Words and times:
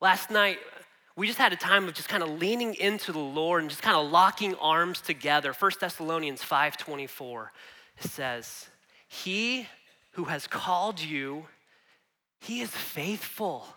Last 0.00 0.30
night, 0.30 0.58
we 1.16 1.26
just 1.26 1.38
had 1.38 1.52
a 1.52 1.56
time 1.56 1.86
of 1.86 1.94
just 1.94 2.08
kind 2.08 2.22
of 2.22 2.40
leaning 2.40 2.74
into 2.74 3.12
the 3.12 3.18
Lord 3.18 3.62
and 3.62 3.70
just 3.70 3.82
kind 3.82 3.96
of 3.96 4.10
locking 4.10 4.54
arms 4.56 5.00
together. 5.00 5.52
1 5.52 5.80
Thessalonians 5.80 6.42
5:24 6.42 7.52
says, 7.98 8.68
"He 9.06 9.68
who 10.12 10.24
has 10.24 10.46
called 10.46 11.00
you, 11.00 11.48
he 12.40 12.60
is 12.60 12.70
faithful, 12.70 13.76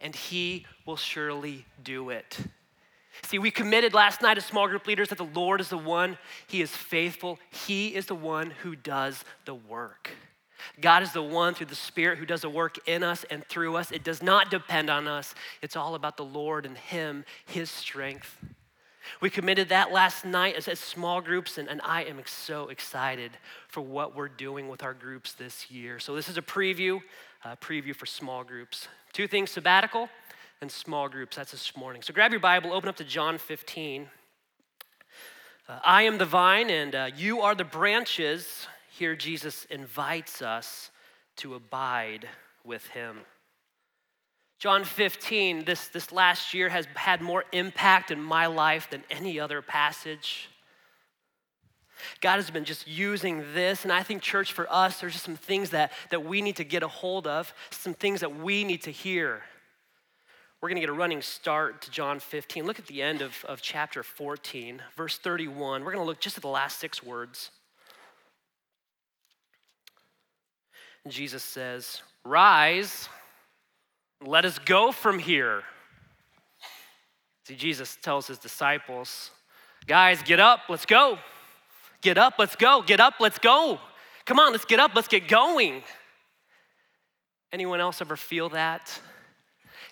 and 0.00 0.14
he 0.14 0.66
will 0.86 0.96
surely 0.96 1.66
do 1.82 2.10
it." 2.10 2.38
See, 3.22 3.38
we 3.38 3.50
committed 3.50 3.92
last 3.92 4.22
night 4.22 4.38
as 4.38 4.46
small 4.46 4.66
group 4.66 4.86
leaders 4.86 5.10
that 5.10 5.18
the 5.18 5.24
Lord 5.24 5.60
is 5.60 5.68
the 5.68 5.76
one, 5.76 6.16
he 6.46 6.62
is 6.62 6.74
faithful, 6.74 7.38
he 7.50 7.94
is 7.94 8.06
the 8.06 8.14
one 8.14 8.50
who 8.50 8.74
does 8.76 9.24
the 9.44 9.54
work. 9.54 10.10
God 10.80 11.02
is 11.02 11.12
the 11.12 11.22
one 11.22 11.54
through 11.54 11.66
the 11.66 11.74
Spirit 11.74 12.18
who 12.18 12.26
does 12.26 12.44
a 12.44 12.50
work 12.50 12.78
in 12.86 13.02
us 13.02 13.24
and 13.30 13.44
through 13.46 13.76
us. 13.76 13.90
It 13.90 14.04
does 14.04 14.22
not 14.22 14.50
depend 14.50 14.90
on 14.90 15.06
us, 15.06 15.34
it's 15.62 15.76
all 15.76 15.94
about 15.94 16.16
the 16.16 16.24
Lord 16.24 16.66
and 16.66 16.76
Him, 16.76 17.24
His 17.46 17.70
strength. 17.70 18.36
We 19.20 19.30
committed 19.30 19.70
that 19.70 19.92
last 19.92 20.24
night 20.24 20.56
as, 20.56 20.68
as 20.68 20.78
small 20.78 21.20
groups, 21.20 21.58
and, 21.58 21.68
and 21.68 21.80
I 21.84 22.04
am 22.04 22.20
so 22.26 22.68
excited 22.68 23.32
for 23.68 23.80
what 23.80 24.14
we're 24.14 24.28
doing 24.28 24.68
with 24.68 24.82
our 24.82 24.94
groups 24.94 25.32
this 25.32 25.70
year. 25.70 25.98
So, 25.98 26.14
this 26.14 26.28
is 26.28 26.36
a 26.36 26.42
preview, 26.42 27.00
a 27.44 27.56
preview 27.56 27.94
for 27.94 28.06
small 28.06 28.44
groups. 28.44 28.88
Two 29.12 29.26
things 29.26 29.50
sabbatical 29.50 30.08
and 30.60 30.70
small 30.70 31.08
groups. 31.08 31.36
That's 31.36 31.52
this 31.52 31.76
morning. 31.76 32.02
So, 32.02 32.12
grab 32.12 32.30
your 32.30 32.40
Bible, 32.40 32.72
open 32.72 32.88
up 32.88 32.96
to 32.96 33.04
John 33.04 33.38
15. 33.38 34.08
Uh, 35.68 35.78
I 35.84 36.02
am 36.02 36.18
the 36.18 36.26
vine, 36.26 36.70
and 36.70 36.94
uh, 36.94 37.10
you 37.16 37.40
are 37.40 37.54
the 37.54 37.64
branches. 37.64 38.66
Here, 39.00 39.16
Jesus 39.16 39.64
invites 39.70 40.42
us 40.42 40.90
to 41.36 41.54
abide 41.54 42.28
with 42.66 42.86
him. 42.88 43.20
John 44.58 44.84
15, 44.84 45.64
this, 45.64 45.88
this 45.88 46.12
last 46.12 46.52
year 46.52 46.68
has 46.68 46.86
had 46.96 47.22
more 47.22 47.46
impact 47.52 48.10
in 48.10 48.22
my 48.22 48.44
life 48.44 48.90
than 48.90 49.02
any 49.10 49.40
other 49.40 49.62
passage. 49.62 50.50
God 52.20 52.36
has 52.36 52.50
been 52.50 52.66
just 52.66 52.86
using 52.86 53.42
this, 53.54 53.84
and 53.84 53.90
I 53.90 54.02
think, 54.02 54.20
church, 54.20 54.52
for 54.52 54.70
us, 54.70 55.00
there's 55.00 55.14
just 55.14 55.24
some 55.24 55.34
things 55.34 55.70
that, 55.70 55.92
that 56.10 56.26
we 56.26 56.42
need 56.42 56.56
to 56.56 56.64
get 56.64 56.82
a 56.82 56.88
hold 56.88 57.26
of, 57.26 57.54
some 57.70 57.94
things 57.94 58.20
that 58.20 58.36
we 58.36 58.64
need 58.64 58.82
to 58.82 58.90
hear. 58.90 59.40
We're 60.60 60.68
going 60.68 60.76
to 60.76 60.82
get 60.82 60.90
a 60.90 60.92
running 60.92 61.22
start 61.22 61.80
to 61.80 61.90
John 61.90 62.20
15. 62.20 62.66
Look 62.66 62.78
at 62.78 62.86
the 62.86 63.00
end 63.00 63.22
of, 63.22 63.46
of 63.46 63.62
chapter 63.62 64.02
14, 64.02 64.82
verse 64.94 65.16
31. 65.16 65.84
We're 65.84 65.92
going 65.92 66.04
to 66.04 66.06
look 66.06 66.20
just 66.20 66.36
at 66.36 66.42
the 66.42 66.48
last 66.48 66.78
six 66.78 67.02
words. 67.02 67.50
Jesus 71.08 71.42
says, 71.42 72.02
Rise, 72.24 73.08
let 74.24 74.44
us 74.44 74.58
go 74.58 74.92
from 74.92 75.18
here. 75.18 75.62
See, 77.46 77.56
Jesus 77.56 77.96
tells 78.02 78.26
his 78.26 78.38
disciples, 78.38 79.30
Guys, 79.86 80.22
get 80.22 80.40
up, 80.40 80.60
let's 80.68 80.86
go. 80.86 81.18
Get 82.02 82.18
up, 82.18 82.34
let's 82.38 82.56
go. 82.56 82.82
Get 82.82 83.00
up, 83.00 83.14
let's 83.18 83.38
go. 83.38 83.78
Come 84.26 84.38
on, 84.38 84.52
let's 84.52 84.64
get 84.64 84.78
up, 84.78 84.92
let's 84.94 85.08
get 85.08 85.26
going. 85.26 85.82
Anyone 87.52 87.80
else 87.80 88.00
ever 88.00 88.16
feel 88.16 88.50
that? 88.50 89.00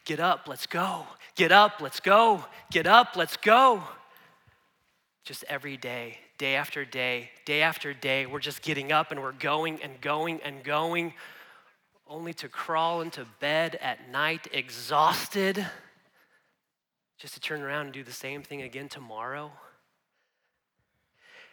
Get 0.04 0.20
up, 0.20 0.46
let's 0.46 0.66
go. 0.66 1.06
Get 1.34 1.52
up, 1.52 1.80
let's 1.80 2.00
go. 2.00 2.44
Get 2.70 2.86
up, 2.86 3.16
let's 3.16 3.36
go. 3.36 3.82
Just 5.28 5.44
every 5.46 5.76
day, 5.76 6.16
day 6.38 6.54
after 6.54 6.86
day, 6.86 7.28
day 7.44 7.60
after 7.60 7.92
day, 7.92 8.24
we're 8.24 8.38
just 8.38 8.62
getting 8.62 8.92
up 8.92 9.10
and 9.10 9.20
we're 9.20 9.32
going 9.32 9.78
and 9.82 10.00
going 10.00 10.40
and 10.42 10.64
going, 10.64 11.12
only 12.06 12.32
to 12.32 12.48
crawl 12.48 13.02
into 13.02 13.26
bed 13.38 13.78
at 13.82 14.10
night 14.10 14.48
exhausted, 14.52 15.66
just 17.18 17.34
to 17.34 17.40
turn 17.40 17.60
around 17.60 17.84
and 17.84 17.92
do 17.92 18.02
the 18.02 18.10
same 18.10 18.42
thing 18.42 18.62
again 18.62 18.88
tomorrow. 18.88 19.52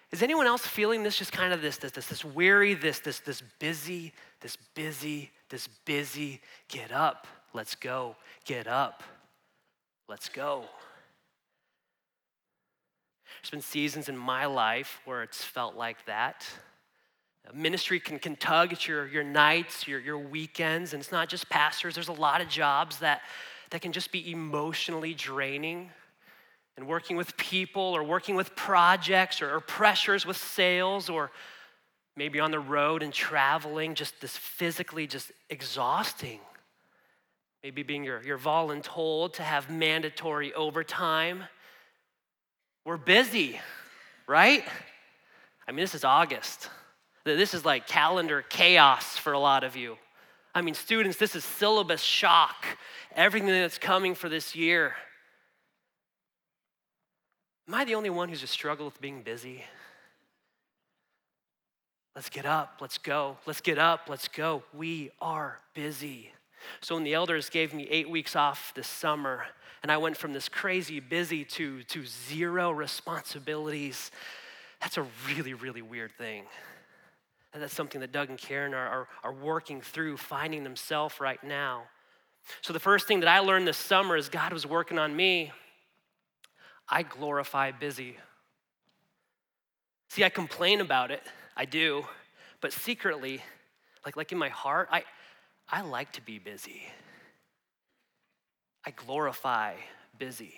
Is 0.10 0.24
anyone 0.24 0.48
else 0.48 0.66
feeling 0.66 1.04
this 1.04 1.18
just 1.18 1.34
kind 1.34 1.52
of 1.52 1.62
this, 1.62 1.76
this, 1.76 1.92
this, 1.92 2.08
this 2.08 2.24
weary, 2.24 2.76
this, 2.76 3.00
this, 3.00 3.20
this 3.20 3.44
busy, 3.60 4.14
this 4.40 4.56
busy, 4.74 5.32
this 5.50 5.68
busy? 5.84 6.40
Get 6.70 6.94
up, 6.94 7.28
let's 7.54 7.76
go. 7.76 8.16
Get 8.46 8.68
up, 8.68 9.04
let's 10.08 10.30
go. 10.30 10.64
There's 13.46 13.52
been 13.52 13.62
seasons 13.62 14.10
in 14.10 14.18
my 14.18 14.48
life 14.48 15.00
where 15.06 15.22
it's 15.22 15.44
felt 15.44 15.76
like 15.76 16.04
that. 16.08 16.48
Ministry 17.54 18.00
can, 18.00 18.18
can 18.18 18.36
tug 18.36 18.74
at 18.74 18.88
your, 18.88 19.06
your 19.06 19.24
nights, 19.24 19.88
your, 19.88 20.00
your 20.00 20.18
weekends, 20.18 20.94
and 20.94 21.00
it's 21.00 21.12
not 21.12 21.30
just 21.30 21.48
pastors. 21.48 21.94
There's 21.94 22.08
a 22.08 22.14
lot 22.14 22.42
of 22.42 22.48
jobs 22.48 22.98
that, 23.02 23.22
that 23.70 23.84
can 23.84 23.92
just 23.92 24.12
be 24.12 24.32
emotionally 24.32 25.14
draining. 25.14 25.92
And 26.76 26.88
working 26.88 27.18
with 27.18 27.38
people 27.38 27.84
or 27.84 28.04
working 28.04 28.34
with 28.34 28.56
projects 28.56 29.44
or, 29.44 29.54
or 29.54 29.60
pressures 29.60 30.26
with 30.26 30.38
sales 30.38 31.08
or 31.08 31.30
maybe 32.18 32.40
on 32.40 32.50
the 32.50 32.60
road 32.60 33.04
and 33.04 33.14
traveling, 33.14 33.94
just 33.94 34.20
this 34.22 34.36
physically 34.36 35.06
just 35.06 35.32
exhausting. 35.52 36.40
Maybe 37.62 37.84
being 37.84 38.04
your, 38.04 38.24
your 38.24 38.40
voluntold 38.40 39.34
to 39.34 39.44
have 39.44 39.70
mandatory 39.70 40.52
overtime 40.56 41.44
we're 42.86 42.98
busy, 42.98 43.60
right? 44.28 44.64
I 45.68 45.72
mean, 45.72 45.84
this 45.84 45.96
is 45.96 46.04
August. 46.04 46.70
This 47.26 47.56
is 47.56 47.66
like 47.66 47.88
calendar 47.88 48.44
chaos 48.44 49.18
for 49.18 49.34
a 49.34 49.40
lot 49.40 49.64
of 49.64 49.76
you. 49.76 49.98
I 50.54 50.62
mean, 50.62 50.76
students, 50.76 51.18
this 51.18 51.36
is 51.36 51.44
syllabus 51.44 52.02
shock, 52.02 52.66
everything 53.16 53.50
that's 53.50 53.80
coming 53.80 54.16
for 54.16 54.30
this 54.30 54.56
year. 54.56 54.94
Am 57.68 57.74
I 57.74 57.84
the 57.84 57.96
only 57.96 58.12
one 58.12 58.30
who's 58.30 58.42
just 58.42 58.54
struggled 58.54 58.94
with 58.94 59.02
being 59.02 59.24
busy? 59.24 59.64
Let's 62.16 62.30
get 62.30 62.46
up, 62.46 62.78
let's 62.80 63.00
go. 63.00 63.38
Let's 63.46 63.60
get 63.60 63.80
up, 63.80 64.02
let's 64.08 64.28
go. 64.28 64.64
We 64.74 65.10
are 65.20 65.60
busy. 65.74 66.32
So 66.82 66.96
when 66.96 67.04
the 67.04 67.14
elders 67.14 67.50
gave 67.50 67.74
me 67.74 67.88
eight 67.90 68.10
weeks 68.10 68.36
off 68.36 68.74
this 68.76 68.88
summer, 68.88 69.46
and 69.84 69.92
I 69.92 69.98
went 69.98 70.18
from 70.18 70.34
this 70.34 70.50
crazy 70.50 71.00
busy 71.00 71.46
to, 71.46 71.84
to 71.84 72.06
zero 72.06 72.72
responsibilities, 72.72 74.12
that's 74.82 74.98
a 74.98 75.06
really, 75.28 75.54
really 75.54 75.82
weird 75.82 76.12
thing. 76.18 76.44
And 77.54 77.62
that's 77.64 77.74
something 77.74 78.02
that 78.02 78.12
Doug 78.12 78.30
and 78.30 78.38
Karen 78.38 78.74
are, 78.74 78.88
are, 78.88 79.08
are 79.24 79.34
working 79.34 79.82
through, 79.82 80.18
finding 80.18 80.64
themselves 80.64 81.20
right 81.20 81.42
now. 81.44 81.84
So 82.62 82.74
the 82.74 82.80
first 82.80 83.08
thing 83.08 83.22
that 83.22 83.30
I 83.30 83.40
learned 83.40 83.68
this 83.68 83.78
summer 83.78 84.18
is 84.18 84.30
God 84.30 84.54
was 84.54 84.66
working 84.66 85.00
on 85.00 85.16
me, 85.16 85.52
I 86.88 87.04
glorify 87.04 87.72
busy. 87.72 88.18
See, 90.10 90.24
I 90.24 90.30
complain 90.30 90.82
about 90.82 91.12
it. 91.12 91.24
I 91.58 91.66
do. 91.66 92.06
But 92.62 92.74
secretly, 92.74 93.42
like, 94.06 94.16
like 94.16 94.32
in 94.32 94.38
my 94.38 94.50
heart, 94.50 94.90
I, 94.92 95.04
I 95.70 95.82
like 95.82 96.12
to 96.14 96.22
be 96.22 96.40
busy. 96.40 96.84
I 98.86 98.92
glorify 98.92 99.74
busy. 100.18 100.54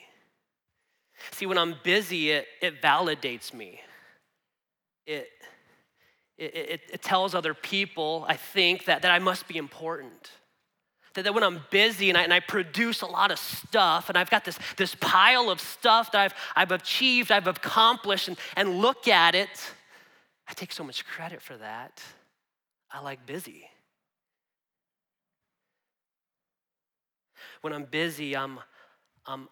See, 1.32 1.46
when 1.46 1.58
I'm 1.58 1.76
busy, 1.84 2.32
it, 2.32 2.46
it 2.62 2.82
validates 2.82 3.54
me. 3.54 3.82
It, 5.06 5.30
it, 6.38 6.56
it, 6.56 6.82
it 6.94 7.02
tells 7.02 7.34
other 7.34 7.54
people, 7.54 8.26
I 8.28 8.36
think, 8.36 8.86
that, 8.86 9.02
that 9.02 9.12
I 9.12 9.20
must 9.20 9.48
be 9.48 9.58
important 9.58 10.32
that, 11.18 11.24
that 11.24 11.34
when 11.34 11.44
I'm 11.44 11.62
busy 11.72 12.10
and 12.10 12.18
I, 12.18 12.22
and 12.22 12.34
I 12.34 12.40
produce 12.40 13.02
a 13.02 13.08
lot 13.08 13.32
of 13.32 13.40
stuff 13.40 14.08
and 14.08 14.18
I've 14.18 14.30
got 14.30 14.46
this, 14.46 14.58
this 14.78 14.96
pile 14.96 15.50
of 15.50 15.60
stuff 15.60 16.12
that 16.12 16.22
I've, 16.22 16.34
I've 16.56 16.72
achieved, 16.72 17.32
I've 17.32 17.48
accomplished, 17.48 18.28
and, 18.28 18.38
and 18.56 18.78
look 18.78 19.08
at 19.08 19.34
it, 19.34 19.50
I 20.48 20.54
take 20.54 20.72
so 20.72 20.84
much 20.84 21.06
credit 21.06 21.42
for 21.42 21.58
that. 21.58 22.02
I 22.92 23.02
like 23.02 23.26
busy. 23.26 23.68
When 27.62 27.74
I'm 27.74 27.86
busy, 27.86 28.36
I'm, 28.36 28.60
I'm, 29.26 29.50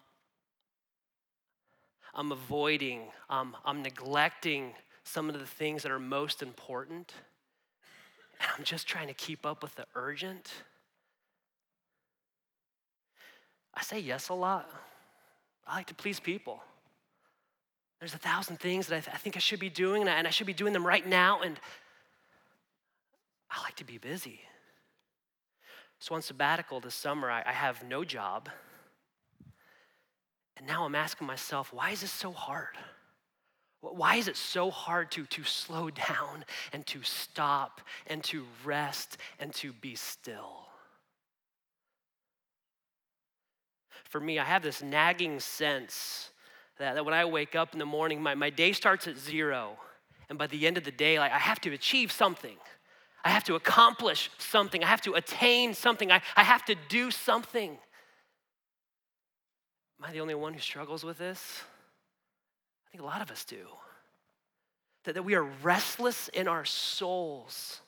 I'm 2.14 2.32
avoiding, 2.32 3.02
um, 3.28 3.56
I'm 3.64 3.82
neglecting 3.82 4.72
some 5.04 5.28
of 5.28 5.38
the 5.38 5.46
things 5.46 5.82
that 5.82 5.92
are 5.92 5.98
most 5.98 6.42
important. 6.42 7.12
And 8.40 8.50
I'm 8.56 8.64
just 8.64 8.86
trying 8.86 9.08
to 9.08 9.14
keep 9.14 9.46
up 9.46 9.62
with 9.62 9.74
the 9.74 9.86
urgent. 9.94 10.52
I 13.74 13.82
say 13.82 13.98
yes 13.98 14.28
a 14.30 14.34
lot. 14.34 14.70
I 15.66 15.76
like 15.76 15.86
to 15.86 15.94
please 15.94 16.20
people. 16.20 16.62
There's 17.98 18.14
a 18.14 18.18
thousand 18.18 18.60
things 18.60 18.86
that 18.88 18.96
I, 18.96 19.00
th- 19.00 19.14
I 19.14 19.18
think 19.18 19.36
I 19.36 19.38
should 19.38 19.60
be 19.60 19.70
doing, 19.70 20.02
and 20.02 20.10
I, 20.10 20.14
and 20.14 20.26
I 20.26 20.30
should 20.30 20.46
be 20.46 20.52
doing 20.52 20.72
them 20.72 20.86
right 20.86 21.06
now, 21.06 21.40
and 21.40 21.58
I 23.50 23.62
like 23.62 23.76
to 23.76 23.84
be 23.84 23.98
busy. 23.98 24.40
So 25.98 26.14
on 26.14 26.22
sabbatical 26.22 26.80
this 26.80 26.94
summer, 26.94 27.30
I, 27.30 27.42
I 27.46 27.52
have 27.52 27.82
no 27.84 28.04
job. 28.04 28.48
And 30.56 30.66
now 30.66 30.84
I'm 30.84 30.94
asking 30.94 31.26
myself, 31.26 31.72
why 31.72 31.90
is 31.90 32.00
this 32.00 32.12
so 32.12 32.32
hard? 32.32 32.76
Why 33.80 34.16
is 34.16 34.26
it 34.26 34.36
so 34.36 34.70
hard 34.70 35.10
to, 35.12 35.26
to 35.26 35.44
slow 35.44 35.90
down 36.08 36.44
and 36.72 36.86
to 36.86 37.02
stop 37.02 37.80
and 38.06 38.22
to 38.24 38.44
rest 38.64 39.18
and 39.38 39.52
to 39.54 39.72
be 39.72 39.94
still? 39.94 40.66
for 44.08 44.20
me, 44.20 44.38
I 44.38 44.44
have 44.44 44.62
this 44.62 44.82
nagging 44.82 45.40
sense 45.40 46.30
that, 46.78 46.94
that 46.94 47.04
when 47.04 47.14
I 47.14 47.24
wake 47.24 47.54
up 47.54 47.72
in 47.72 47.78
the 47.78 47.86
morning, 47.86 48.22
my, 48.22 48.34
my 48.34 48.50
day 48.50 48.72
starts 48.72 49.06
at 49.06 49.18
zero. 49.18 49.76
And 50.28 50.38
by 50.38 50.46
the 50.46 50.66
end 50.66 50.76
of 50.76 50.84
the 50.84 50.90
day, 50.90 51.18
like, 51.18 51.32
I 51.32 51.38
have 51.38 51.60
to 51.60 51.72
achieve 51.72 52.10
something. 52.10 52.56
I 53.26 53.30
have 53.30 53.42
to 53.44 53.56
accomplish 53.56 54.30
something. 54.38 54.84
I 54.84 54.86
have 54.86 55.00
to 55.00 55.14
attain 55.14 55.74
something. 55.74 56.12
I, 56.12 56.22
I 56.36 56.44
have 56.44 56.64
to 56.66 56.76
do 56.88 57.10
something. 57.10 57.70
Am 59.98 60.08
I 60.08 60.12
the 60.12 60.20
only 60.20 60.36
one 60.36 60.54
who 60.54 60.60
struggles 60.60 61.02
with 61.02 61.18
this? 61.18 61.62
I 62.86 62.90
think 62.92 63.02
a 63.02 63.04
lot 63.04 63.22
of 63.22 63.32
us 63.32 63.44
do. 63.44 63.66
That, 65.02 65.14
that 65.14 65.24
we 65.24 65.34
are 65.34 65.42
restless 65.42 66.28
in 66.28 66.46
our 66.46 66.64
souls 66.64 67.80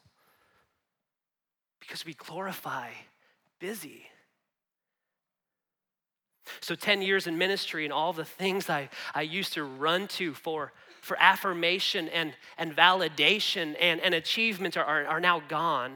because 1.79 2.05
we 2.05 2.15
glorify 2.15 2.91
busy. 3.61 4.07
So, 6.61 6.75
10 6.75 7.01
years 7.01 7.29
in 7.29 7.39
ministry 7.39 7.85
and 7.85 7.93
all 7.93 8.13
the 8.13 8.25
things 8.25 8.69
I, 8.69 8.89
I 9.15 9.23
used 9.23 9.53
to 9.53 9.63
run 9.63 10.09
to 10.09 10.35
for, 10.35 10.73
for 11.01 11.17
affirmation 11.21 12.09
and, 12.09 12.33
and 12.57 12.77
validation 12.77 13.77
and, 13.81 14.01
and 14.01 14.15
achievement 14.15 14.77
are, 14.77 14.85
are, 14.85 15.07
are 15.07 15.21
now 15.21 15.41
gone. 15.49 15.95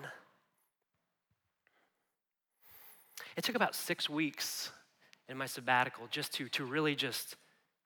It 3.37 3.44
took 3.44 3.56
about 3.56 3.75
six 3.75 4.08
weeks 4.08 4.70
in 5.28 5.37
my 5.37 5.46
sabbatical 5.46 6.06
just 6.10 6.34
to, 6.34 6.49
to 6.50 6.64
really 6.64 6.94
just 6.94 7.37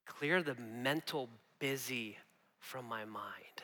clear 0.06 0.42
the 0.42 0.56
mental 0.56 1.28
busy 1.58 2.16
from 2.58 2.84
my 2.86 3.04
mind. 3.04 3.62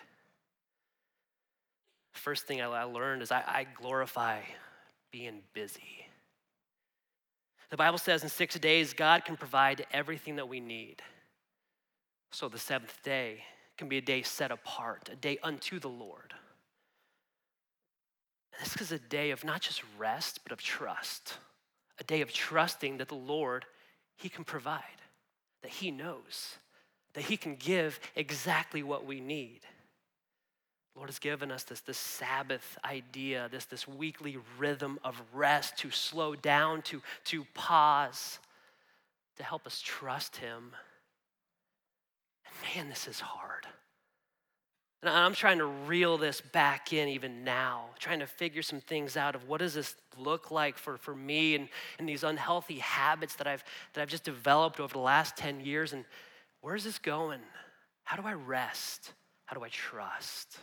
First 2.12 2.46
thing 2.46 2.62
I 2.62 2.84
learned 2.84 3.22
is 3.22 3.32
I, 3.32 3.42
I 3.46 3.66
glorify 3.74 4.40
being 5.10 5.42
busy. 5.54 6.06
The 7.70 7.76
Bible 7.76 7.98
says 7.98 8.22
in 8.22 8.28
six 8.28 8.58
days, 8.58 8.92
God 8.92 9.24
can 9.24 9.36
provide 9.36 9.86
everything 9.92 10.36
that 10.36 10.48
we 10.48 10.60
need. 10.60 11.02
So 12.32 12.48
the 12.48 12.58
seventh 12.58 12.98
day 13.02 13.44
can 13.76 13.88
be 13.88 13.98
a 13.98 14.02
day 14.02 14.22
set 14.22 14.50
apart, 14.50 15.10
a 15.12 15.16
day 15.16 15.38
unto 15.42 15.78
the 15.78 15.88
Lord. 15.88 16.34
this 18.58 18.76
is 18.80 18.92
a 18.92 18.98
day 18.98 19.30
of 19.30 19.44
not 19.44 19.60
just 19.60 19.82
rest, 19.98 20.40
but 20.42 20.52
of 20.52 20.62
trust. 20.62 21.34
A 22.00 22.04
day 22.04 22.22
of 22.22 22.32
trusting 22.32 22.96
that 22.98 23.08
the 23.08 23.14
Lord, 23.14 23.66
He 24.16 24.30
can 24.30 24.44
provide, 24.44 24.82
that 25.62 25.70
He 25.70 25.90
knows, 25.90 26.56
that 27.12 27.24
He 27.24 27.36
can 27.36 27.54
give 27.56 28.00
exactly 28.16 28.82
what 28.82 29.04
we 29.04 29.20
need. 29.20 29.60
Lord 30.96 31.10
has 31.10 31.18
given 31.18 31.50
us 31.50 31.64
this, 31.64 31.80
this 31.80 31.98
Sabbath 31.98 32.78
idea, 32.84 33.48
this, 33.50 33.66
this 33.66 33.86
weekly 33.86 34.38
rhythm 34.58 34.98
of 35.04 35.20
rest 35.34 35.76
to 35.78 35.90
slow 35.90 36.34
down, 36.34 36.82
to, 36.82 37.02
to 37.26 37.44
pause, 37.54 38.38
to 39.36 39.42
help 39.42 39.66
us 39.66 39.82
trust 39.82 40.36
Him. 40.36 40.72
Man, 42.62 42.88
this 42.88 43.08
is 43.08 43.20
hard. 43.20 43.66
And 45.02 45.10
I'm 45.10 45.34
trying 45.34 45.58
to 45.58 45.66
reel 45.66 46.16
this 46.16 46.40
back 46.40 46.92
in 46.92 47.08
even 47.08 47.42
now, 47.42 47.86
trying 47.98 48.20
to 48.20 48.26
figure 48.26 48.62
some 48.62 48.80
things 48.80 49.16
out 49.16 49.34
of 49.34 49.48
what 49.48 49.58
does 49.58 49.74
this 49.74 49.96
look 50.16 50.52
like 50.52 50.78
for, 50.78 50.96
for 50.96 51.14
me 51.14 51.56
and, 51.56 51.68
and 51.98 52.08
these 52.08 52.22
unhealthy 52.22 52.78
habits 52.78 53.34
that 53.36 53.48
I've, 53.48 53.64
that 53.92 54.02
I've 54.02 54.08
just 54.08 54.22
developed 54.22 54.78
over 54.78 54.92
the 54.92 55.00
last 55.00 55.36
10 55.36 55.60
years. 55.60 55.92
And 55.92 56.04
where's 56.60 56.84
this 56.84 57.00
going? 57.00 57.40
How 58.04 58.16
do 58.16 58.22
I 58.26 58.34
rest? 58.34 59.12
How 59.46 59.56
do 59.56 59.64
I 59.64 59.68
trust? 59.70 60.56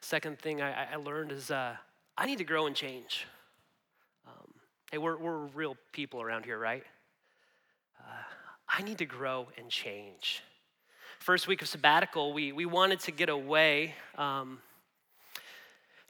Second 0.00 0.38
thing 0.38 0.62
I, 0.62 0.92
I 0.92 0.96
learned 0.96 1.32
is 1.32 1.50
uh, 1.50 1.74
I 2.16 2.26
need 2.26 2.38
to 2.38 2.44
grow 2.44 2.66
and 2.66 2.76
change. 2.76 3.26
Um, 4.28 4.54
hey, 4.92 4.98
we're, 4.98 5.16
we're 5.16 5.46
real 5.46 5.76
people 5.90 6.22
around 6.22 6.44
here, 6.44 6.58
right? 6.58 6.84
Uh, 7.98 8.22
I 8.68 8.82
need 8.82 8.98
to 8.98 9.04
grow 9.06 9.48
and 9.56 9.70
change. 9.70 10.42
First 11.18 11.48
week 11.48 11.62
of 11.62 11.68
sabbatical, 11.68 12.32
we, 12.32 12.52
we 12.52 12.66
wanted 12.66 13.00
to 13.00 13.10
get 13.10 13.28
away. 13.28 13.94
Um, 14.16 14.58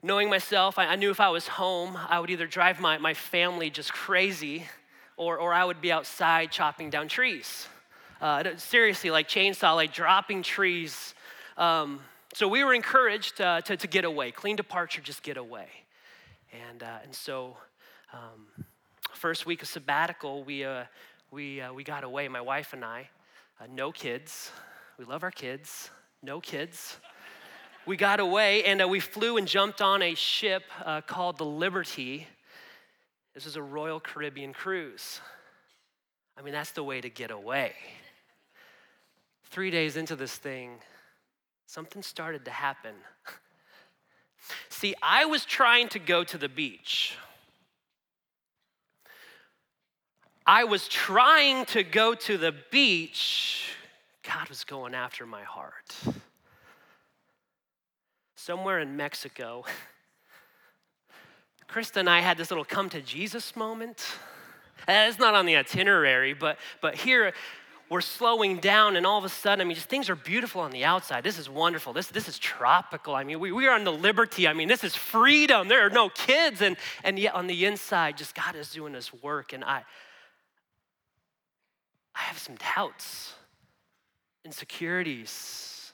knowing 0.03 0.29
myself, 0.29 0.77
I, 0.77 0.87
I 0.87 0.95
knew 0.95 1.11
if 1.11 1.19
I 1.19 1.29
was 1.29 1.47
home, 1.47 1.97
I 2.09 2.19
would 2.19 2.29
either 2.29 2.47
drive 2.47 2.79
my, 2.79 2.97
my 2.97 3.13
family 3.13 3.69
just 3.69 3.93
crazy 3.93 4.65
or, 5.15 5.37
or 5.37 5.53
I 5.53 5.65
would 5.65 5.81
be 5.81 5.91
outside 5.91 6.51
chopping 6.51 6.89
down 6.89 7.07
trees. 7.07 7.67
Uh, 8.21 8.43
seriously, 8.57 9.11
like 9.11 9.27
chainsaw, 9.27 9.75
like 9.75 9.93
dropping 9.93 10.43
trees. 10.43 11.13
Um, 11.57 11.99
so 12.33 12.47
we 12.47 12.63
were 12.63 12.73
encouraged 12.73 13.41
uh, 13.41 13.61
to, 13.61 13.77
to 13.77 13.87
get 13.87 14.05
away, 14.05 14.31
clean 14.31 14.55
departure, 14.55 15.01
just 15.01 15.23
get 15.23 15.37
away. 15.37 15.67
And, 16.69 16.83
uh, 16.83 16.99
and 17.03 17.13
so, 17.13 17.57
um, 18.13 18.65
first 19.13 19.45
week 19.45 19.61
of 19.61 19.67
sabbatical, 19.67 20.43
we, 20.43 20.63
uh, 20.63 20.85
we, 21.31 21.59
uh, 21.59 21.73
we 21.73 21.83
got 21.83 22.03
away, 22.03 22.27
my 22.27 22.41
wife 22.41 22.73
and 22.73 22.85
I. 22.85 23.09
Uh, 23.59 23.65
no 23.69 23.91
kids. 23.91 24.51
We 24.97 25.05
love 25.05 25.23
our 25.23 25.31
kids. 25.31 25.89
No 26.23 26.39
kids. 26.39 26.97
we 27.85 27.97
got 27.97 28.19
away 28.19 28.63
and 28.63 28.81
uh, 28.81 28.87
we 28.87 28.99
flew 28.99 29.37
and 29.37 29.47
jumped 29.47 29.81
on 29.81 30.01
a 30.01 30.15
ship 30.15 30.63
called 31.05 31.37
the 31.37 31.45
Liberty. 31.45 32.27
This 33.33 33.45
is 33.45 33.55
a 33.55 33.61
Royal 33.61 33.99
Caribbean 33.99 34.53
cruise. 34.53 35.19
I 36.37 36.41
mean, 36.41 36.53
that's 36.53 36.71
the 36.71 36.83
way 36.83 37.01
to 37.01 37.09
get 37.09 37.31
away. 37.31 37.73
Three 39.49 39.71
days 39.71 39.97
into 39.97 40.15
this 40.15 40.35
thing, 40.35 40.77
something 41.65 42.01
started 42.01 42.45
to 42.45 42.51
happen. 42.51 42.95
See, 44.69 44.95
I 45.01 45.25
was 45.25 45.45
trying 45.45 45.89
to 45.89 45.99
go 45.99 46.23
to 46.23 46.37
the 46.37 46.49
beach. 46.49 47.17
I 50.49 50.63
was 50.63 50.87
trying 50.87 51.65
to 51.65 51.83
go 51.83 52.15
to 52.15 52.37
the 52.37 52.55
beach, 52.71 53.67
God 54.23 54.47
was 54.47 54.63
going 54.63 54.95
after 54.95 55.25
my 55.25 55.43
heart. 55.43 55.93
Somewhere 58.37 58.79
in 58.79 58.95
Mexico, 58.95 59.65
Krista 61.69 61.97
and 61.97 62.09
I 62.09 62.21
had 62.21 62.37
this 62.37 62.49
little 62.49 62.63
come 62.63 62.89
to 62.91 63.01
Jesus 63.01 63.57
moment. 63.57 64.05
Eh, 64.87 65.09
it's 65.09 65.19
not 65.19 65.35
on 65.35 65.45
the 65.45 65.57
itinerary, 65.57 66.33
but, 66.33 66.57
but 66.79 66.95
here 66.95 67.33
we're 67.89 67.99
slowing 67.99 68.59
down, 68.59 68.95
and 68.95 69.05
all 69.05 69.17
of 69.17 69.25
a 69.25 69.29
sudden, 69.29 69.59
I 69.59 69.65
mean, 69.65 69.75
just 69.75 69.89
things 69.89 70.09
are 70.09 70.15
beautiful 70.15 70.61
on 70.61 70.71
the 70.71 70.85
outside. 70.85 71.25
This 71.25 71.37
is 71.37 71.49
wonderful. 71.49 71.91
This, 71.91 72.07
this 72.07 72.29
is 72.29 72.39
tropical. 72.39 73.15
I 73.15 73.25
mean, 73.25 73.41
we, 73.41 73.51
we 73.51 73.67
are 73.67 73.75
on 73.75 73.83
the 73.83 73.91
liberty. 73.91 74.47
I 74.47 74.53
mean, 74.53 74.69
this 74.69 74.85
is 74.85 74.95
freedom. 74.95 75.67
There 75.67 75.85
are 75.85 75.89
no 75.89 76.07
kids. 76.07 76.61
And, 76.61 76.77
and 77.03 77.19
yet, 77.19 77.35
on 77.35 77.47
the 77.47 77.65
inside, 77.65 78.17
just 78.17 78.33
God 78.33 78.55
is 78.55 78.71
doing 78.71 78.93
this 78.93 79.13
work. 79.13 79.51
And 79.51 79.63
I, 79.63 79.83
I 82.17 82.21
have 82.21 82.39
some 82.39 82.55
doubts, 82.75 83.35
insecurities, 84.45 85.93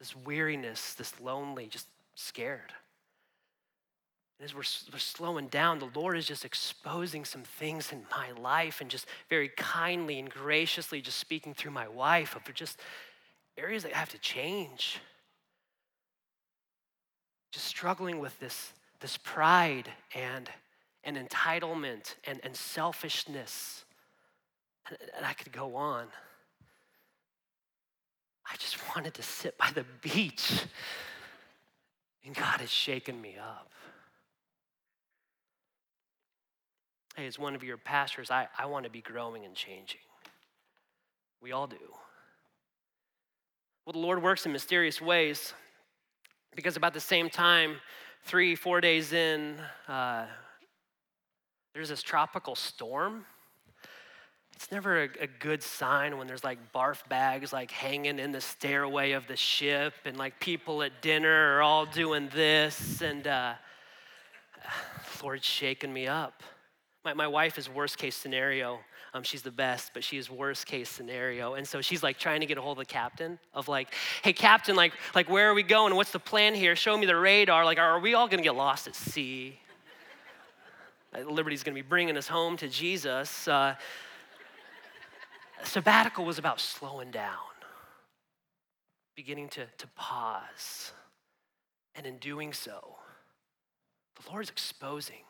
this 0.00 0.16
weariness, 0.16 0.94
this 0.94 1.20
lonely, 1.20 1.68
just 1.68 1.86
scared 2.16 2.72
And 4.38 4.44
as 4.44 4.54
we're, 4.54 4.64
we're 4.92 4.98
slowing 4.98 5.48
down, 5.48 5.78
the 5.78 5.90
Lord 5.94 6.16
is 6.16 6.26
just 6.26 6.44
exposing 6.44 7.24
some 7.24 7.42
things 7.42 7.92
in 7.92 8.04
my 8.10 8.32
life 8.32 8.80
and 8.80 8.90
just 8.90 9.06
very 9.30 9.50
kindly 9.56 10.18
and 10.18 10.28
graciously 10.28 11.00
just 11.00 11.18
speaking 11.18 11.54
through 11.54 11.70
my 11.70 11.88
wife 11.88 12.36
of 12.36 12.52
just 12.54 12.80
areas 13.56 13.84
that 13.84 13.94
I 13.94 13.98
have 13.98 14.10
to 14.10 14.18
change. 14.18 15.00
Just 17.52 17.66
struggling 17.66 18.18
with 18.18 18.38
this, 18.40 18.72
this 19.00 19.16
pride 19.16 19.88
and, 20.14 20.50
and 21.04 21.16
entitlement 21.16 22.16
and, 22.26 22.40
and 22.42 22.56
selfishness. 22.56 23.84
And, 24.88 24.98
and 25.16 25.26
I 25.26 25.32
could 25.32 25.52
go 25.52 25.76
on. 25.76 26.06
I 28.50 28.56
just 28.56 28.76
wanted 28.94 29.14
to 29.14 29.22
sit 29.22 29.56
by 29.56 29.70
the 29.74 29.84
beach, 30.02 30.64
and 32.24 32.34
God 32.34 32.60
has 32.60 32.70
shaken 32.70 33.20
me 33.20 33.36
up. 33.40 33.70
Hey, 37.16 37.26
as 37.26 37.38
one 37.38 37.54
of 37.54 37.62
your 37.62 37.76
pastors, 37.76 38.30
I, 38.30 38.48
I 38.58 38.66
want 38.66 38.84
to 38.84 38.90
be 38.90 39.00
growing 39.00 39.44
and 39.44 39.54
changing. 39.54 40.00
We 41.42 41.52
all 41.52 41.66
do. 41.66 41.76
Well, 43.84 43.92
the 43.92 43.98
Lord 43.98 44.22
works 44.22 44.46
in 44.46 44.52
mysterious 44.52 45.00
ways 45.00 45.54
because 46.54 46.76
about 46.76 46.94
the 46.94 47.00
same 47.00 47.28
time, 47.28 47.76
three, 48.24 48.54
four 48.54 48.80
days 48.80 49.12
in, 49.12 49.56
uh, 49.88 50.26
there's 51.74 51.88
this 51.88 52.02
tropical 52.02 52.54
storm. 52.54 53.24
It's 54.62 54.70
never 54.70 55.02
a, 55.02 55.08
a, 55.22 55.26
good 55.26 55.60
sign 55.60 56.18
when 56.18 56.28
there's 56.28 56.44
like 56.44 56.72
barf 56.72 57.08
bags 57.08 57.52
like 57.52 57.72
hanging 57.72 58.20
in 58.20 58.30
the 58.30 58.40
stairway 58.40 59.10
of 59.10 59.26
the 59.26 59.34
ship, 59.34 59.92
and 60.04 60.16
like 60.16 60.38
people 60.38 60.84
at 60.84 61.02
dinner 61.02 61.56
are 61.56 61.62
all 61.62 61.84
doing 61.84 62.30
this, 62.32 63.02
and 63.02 63.26
uh, 63.26 63.54
Lord's 65.22 65.44
shaking 65.44 65.92
me 65.92 66.06
up. 66.06 66.44
My, 67.04 67.12
my 67.12 67.26
wife 67.26 67.58
is 67.58 67.68
worst 67.68 67.98
case 67.98 68.14
scenario. 68.14 68.78
Um, 69.14 69.24
she's 69.24 69.42
the 69.42 69.50
best, 69.50 69.90
but 69.94 70.04
she 70.04 70.16
is 70.16 70.30
worst 70.30 70.64
case 70.66 70.88
scenario. 70.88 71.54
And 71.54 71.66
so 71.66 71.80
she's 71.80 72.04
like 72.04 72.16
trying 72.16 72.38
to 72.38 72.46
get 72.46 72.56
a 72.56 72.60
hold 72.60 72.78
of 72.78 72.86
the 72.86 72.92
captain 72.92 73.40
of 73.52 73.66
like, 73.66 73.92
hey, 74.22 74.32
captain, 74.32 74.76
like, 74.76 74.92
like 75.12 75.28
where 75.28 75.50
are 75.50 75.54
we 75.54 75.64
going? 75.64 75.96
What's 75.96 76.12
the 76.12 76.20
plan 76.20 76.54
here? 76.54 76.76
Show 76.76 76.96
me 76.96 77.06
the 77.06 77.16
radar. 77.16 77.64
Like, 77.64 77.80
are 77.80 77.98
we 77.98 78.14
all 78.14 78.28
gonna 78.28 78.44
get 78.44 78.54
lost 78.54 78.86
at 78.86 78.94
sea? 78.94 79.58
Liberty's 81.28 81.64
gonna 81.64 81.74
be 81.74 81.82
bringing 81.82 82.16
us 82.16 82.28
home 82.28 82.56
to 82.58 82.68
Jesus. 82.68 83.48
Uh, 83.48 83.74
sabbatical 85.64 86.24
was 86.24 86.38
about 86.38 86.60
slowing 86.60 87.10
down, 87.10 87.36
beginning 89.16 89.48
to, 89.50 89.66
to 89.78 89.86
pause. 89.96 90.92
And 91.94 92.06
in 92.06 92.16
doing 92.18 92.52
so, 92.52 92.96
the 94.16 94.30
Lord 94.30 94.44
is 94.44 94.50
exposing 94.50 95.24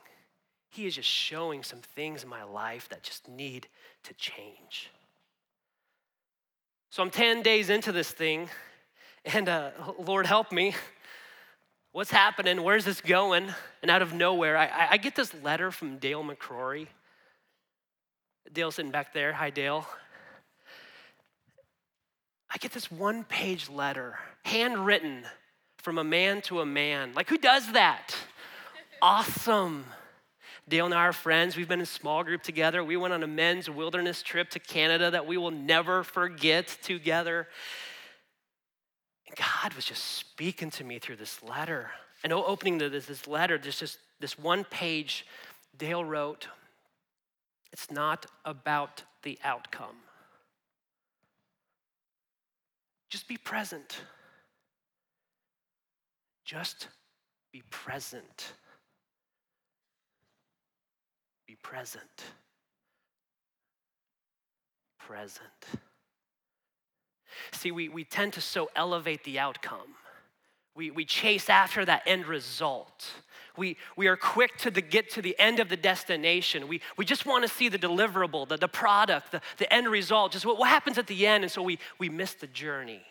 he 0.72 0.86
is 0.86 0.94
just 0.94 1.08
showing 1.08 1.62
some 1.62 1.80
things 1.80 2.22
in 2.22 2.30
my 2.30 2.44
life 2.44 2.88
that 2.88 3.02
just 3.02 3.28
need 3.28 3.68
to 4.04 4.14
change. 4.14 4.90
So 6.88 7.02
I'm 7.02 7.10
10 7.10 7.42
days 7.42 7.68
into 7.68 7.92
this 7.92 8.10
thing, 8.10 8.48
and 9.26 9.50
uh, 9.50 9.70
Lord, 9.98 10.24
help 10.24 10.50
me. 10.50 10.74
What's 11.92 12.10
happening? 12.10 12.62
Where's 12.62 12.86
this 12.86 13.02
going? 13.02 13.52
And 13.82 13.90
out 13.90 14.00
of 14.00 14.14
nowhere, 14.14 14.56
I, 14.56 14.88
I 14.92 14.96
get 14.96 15.14
this 15.14 15.34
letter 15.42 15.70
from 15.70 15.98
Dale 15.98 16.24
McCrory. 16.24 16.86
Dale 18.50 18.70
sitting 18.70 18.90
back 18.90 19.12
there. 19.12 19.34
Hi, 19.34 19.50
Dale. 19.50 19.86
I 22.52 22.58
get 22.58 22.72
this 22.72 22.90
one 22.90 23.24
page 23.24 23.70
letter, 23.70 24.18
handwritten 24.44 25.24
from 25.78 25.98
a 25.98 26.04
man 26.04 26.42
to 26.42 26.60
a 26.60 26.66
man. 26.66 27.12
Like, 27.14 27.28
who 27.28 27.38
does 27.38 27.72
that? 27.72 28.14
awesome. 29.02 29.84
Dale 30.68 30.86
and 30.86 30.94
I 30.94 31.08
are 31.08 31.12
friends. 31.12 31.56
We've 31.56 31.68
been 31.68 31.80
in 31.80 31.84
a 31.84 31.86
small 31.86 32.22
group 32.22 32.42
together. 32.42 32.84
We 32.84 32.96
went 32.96 33.12
on 33.12 33.24
a 33.24 33.26
men's 33.26 33.68
wilderness 33.68 34.22
trip 34.22 34.48
to 34.50 34.60
Canada 34.60 35.10
that 35.10 35.26
we 35.26 35.36
will 35.36 35.50
never 35.50 36.04
forget 36.04 36.68
together. 36.82 37.48
And 39.26 39.36
God 39.36 39.74
was 39.74 39.84
just 39.84 40.04
speaking 40.04 40.70
to 40.70 40.84
me 40.84 41.00
through 41.00 41.16
this 41.16 41.42
letter. 41.42 41.90
And 42.22 42.32
oh, 42.32 42.44
opening 42.44 42.78
this, 42.78 43.06
this 43.06 43.26
letter, 43.26 43.58
there's 43.58 43.80
just 43.80 43.98
this 44.20 44.38
one 44.38 44.62
page 44.62 45.26
Dale 45.76 46.04
wrote. 46.04 46.46
It's 47.72 47.90
not 47.90 48.26
about 48.44 49.02
the 49.24 49.38
outcome. 49.42 49.96
Just 53.12 53.28
be 53.28 53.36
present. 53.36 54.00
Just 56.44 56.88
be 57.52 57.62
present 57.70 58.54
be 61.52 61.56
present. 61.56 62.24
Present. 64.98 65.42
See, 67.52 67.70
we, 67.70 67.90
we 67.90 68.04
tend 68.04 68.32
to 68.34 68.40
so 68.40 68.70
elevate 68.74 69.22
the 69.24 69.38
outcome. 69.38 69.96
We, 70.74 70.90
we 70.90 71.04
chase 71.04 71.50
after 71.50 71.84
that 71.84 72.02
end 72.06 72.26
result. 72.26 73.10
We, 73.56 73.76
we 73.96 74.06
are 74.08 74.16
quick 74.16 74.56
to 74.58 74.70
the, 74.70 74.80
get 74.80 75.10
to 75.10 75.22
the 75.22 75.38
end 75.38 75.60
of 75.60 75.68
the 75.68 75.76
destination. 75.76 76.68
We, 76.68 76.80
we 76.96 77.04
just 77.04 77.26
want 77.26 77.46
to 77.46 77.48
see 77.48 77.68
the 77.68 77.78
deliverable, 77.78 78.48
the, 78.48 78.56
the 78.56 78.68
product, 78.68 79.32
the, 79.32 79.40
the 79.58 79.72
end 79.72 79.88
result, 79.88 80.32
just 80.32 80.46
what, 80.46 80.58
what 80.58 80.68
happens 80.68 80.98
at 80.98 81.06
the 81.06 81.26
end. 81.26 81.44
And 81.44 81.50
so 81.50 81.62
we, 81.62 81.78
we 81.98 82.08
miss 82.08 82.34
the 82.34 82.46
journey. 82.46 83.02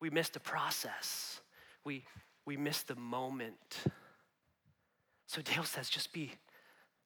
We 0.00 0.10
miss 0.10 0.28
the 0.28 0.40
process. 0.40 1.40
We, 1.84 2.04
we 2.46 2.56
miss 2.56 2.82
the 2.82 2.94
moment. 2.94 3.78
So 5.26 5.42
Dale 5.42 5.64
says, 5.64 5.88
just 5.88 6.12
be, 6.12 6.32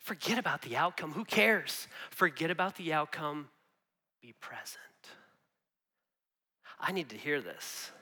Forget 0.03 0.37
about 0.37 0.63
the 0.63 0.77
outcome. 0.77 1.13
Who 1.13 1.25
cares? 1.25 1.87
Forget 2.11 2.51
about 2.51 2.75
the 2.75 2.93
outcome. 2.93 3.49
Be 4.21 4.35
present. 4.41 4.79
I 6.81 6.91
need 6.91 7.09
to 7.11 7.17
hear 7.17 7.41
this. 7.41 7.93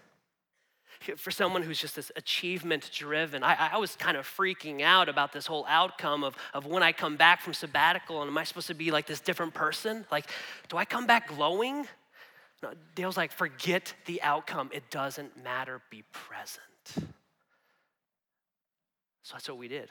For 1.16 1.30
someone 1.30 1.62
who's 1.62 1.80
just 1.80 1.96
this 1.96 2.12
achievement 2.14 2.90
driven, 2.92 3.42
I, 3.42 3.70
I, 3.72 3.78
was 3.78 3.96
kind 3.96 4.18
of 4.18 4.26
freaking 4.26 4.82
out 4.82 5.08
about 5.08 5.32
this 5.32 5.46
whole 5.46 5.64
outcome 5.66 6.22
of, 6.22 6.36
of 6.52 6.66
when 6.66 6.82
I 6.82 6.92
come 6.92 7.16
back 7.16 7.40
from 7.40 7.54
sabbatical 7.54 8.20
and 8.20 8.30
am 8.30 8.36
I 8.36 8.44
supposed 8.44 8.66
to 8.66 8.74
be 8.74 8.90
like 8.90 9.06
this 9.06 9.20
different 9.20 9.54
person? 9.54 10.04
Like, 10.12 10.26
do 10.68 10.76
I 10.76 10.84
come 10.84 11.06
back 11.06 11.28
glowing? 11.28 11.86
No, 12.62 12.72
Dale's 12.94 13.16
like, 13.16 13.32
forget 13.32 13.94
the 14.04 14.20
outcome. 14.20 14.68
It 14.74 14.90
doesn't 14.90 15.42
matter. 15.42 15.80
Be 15.88 16.04
present. 16.12 17.14
So 19.22 19.36
that's 19.36 19.48
what 19.48 19.58
we 19.58 19.68
did 19.68 19.88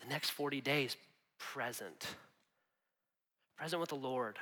the 0.00 0.08
next 0.08 0.30
40 0.30 0.60
days 0.60 0.96
present. 1.38 2.06
Present 3.56 3.80
with 3.80 3.90
the 3.90 3.96
Lord, 3.96 4.38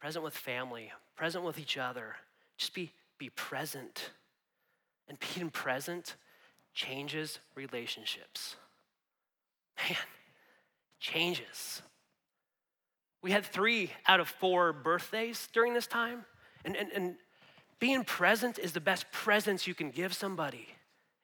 present 0.00 0.24
with 0.24 0.34
family, 0.34 0.92
present 1.16 1.44
with 1.44 1.58
each 1.58 1.76
other. 1.76 2.14
Just 2.56 2.74
be, 2.74 2.92
be 3.18 3.30
present. 3.30 4.10
And 5.10 5.18
being 5.34 5.50
present 5.50 6.14
changes 6.72 7.40
relationships. 7.56 8.54
Man, 9.76 9.98
changes. 11.00 11.82
We 13.20 13.32
had 13.32 13.44
three 13.44 13.90
out 14.06 14.20
of 14.20 14.28
four 14.28 14.72
birthdays 14.72 15.48
during 15.52 15.74
this 15.74 15.88
time. 15.88 16.24
And, 16.64 16.76
and, 16.76 16.92
and 16.92 17.14
being 17.80 18.04
present 18.04 18.60
is 18.60 18.72
the 18.72 18.80
best 18.80 19.10
presence 19.10 19.66
you 19.66 19.74
can 19.74 19.90
give 19.90 20.14
somebody. 20.14 20.68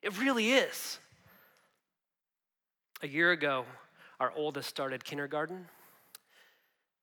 It 0.03 0.19
really 0.19 0.51
is. 0.51 0.99
A 3.03 3.07
year 3.09 3.31
ago, 3.31 3.67
our 4.19 4.33
oldest 4.35 4.69
started 4.69 5.05
kindergarten. 5.05 5.69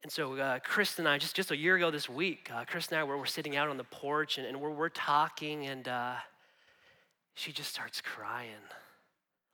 And 0.03 0.11
so 0.11 0.35
uh, 0.35 0.59
Chris 0.59 0.99
and 0.99 1.07
I, 1.07 1.17
just, 1.17 1.33
just 1.33 1.51
a 1.51 1.57
year 1.57 1.77
ago 1.77 1.91
this 1.91 2.09
week, 2.09 2.51
uh, 2.53 2.65
Chris 2.65 2.89
and 2.89 2.97
I 2.97 3.05
were, 3.05 3.17
were 3.17 3.25
sitting 3.25 3.55
out 3.55 3.69
on 3.69 3.77
the 3.77 3.85
porch 3.85 4.37
and, 4.37 4.45
and 4.45 4.59
we're, 4.59 4.71
we're 4.71 4.89
talking 4.89 5.67
and 5.67 5.87
uh, 5.87 6.15
she 7.35 7.51
just 7.51 7.69
starts 7.69 8.01
crying, 8.01 8.63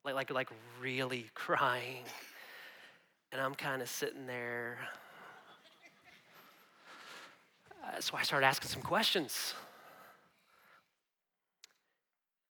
like, 0.04 0.16
like, 0.16 0.32
like 0.32 0.50
really 0.82 1.26
crying. 1.34 2.04
And 3.32 3.40
I'm 3.40 3.56
kind 3.56 3.82
of 3.82 3.90
sitting 3.90 4.26
there 4.26 4.80
Uh, 7.90 8.00
so 8.00 8.16
I 8.16 8.24
started 8.24 8.46
asking 8.46 8.70
some 8.70 8.82
questions. 8.82 9.54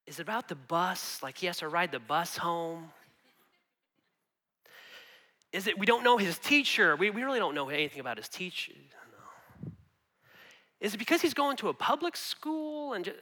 Is 0.08 0.20
it 0.20 0.24
about 0.24 0.48
the 0.48 0.56
bus? 0.56 1.22
Like 1.22 1.38
he 1.38 1.46
has 1.48 1.58
to 1.58 1.68
ride 1.68 1.92
the 1.92 2.00
bus 2.00 2.38
home? 2.38 2.92
Is 5.52 5.68
it 5.68 5.78
we 5.80 5.86
don't 5.86 6.04
know 6.04 6.18
his 6.18 6.38
teacher? 6.38 6.96
We, 6.96 7.10
we 7.10 7.24
really 7.24 7.40
don't 7.40 7.56
know 7.56 7.70
anything 7.70 8.00
about 8.00 8.18
his 8.18 8.30
teacher. 8.30 8.74
No. 9.66 9.72
Is 10.80 10.94
it 10.94 10.98
because 10.98 11.22
he's 11.22 11.34
going 11.34 11.58
to 11.58 11.70
a 11.70 11.74
public 11.74 12.16
school 12.16 12.94
and 12.94 13.06
just, 13.06 13.18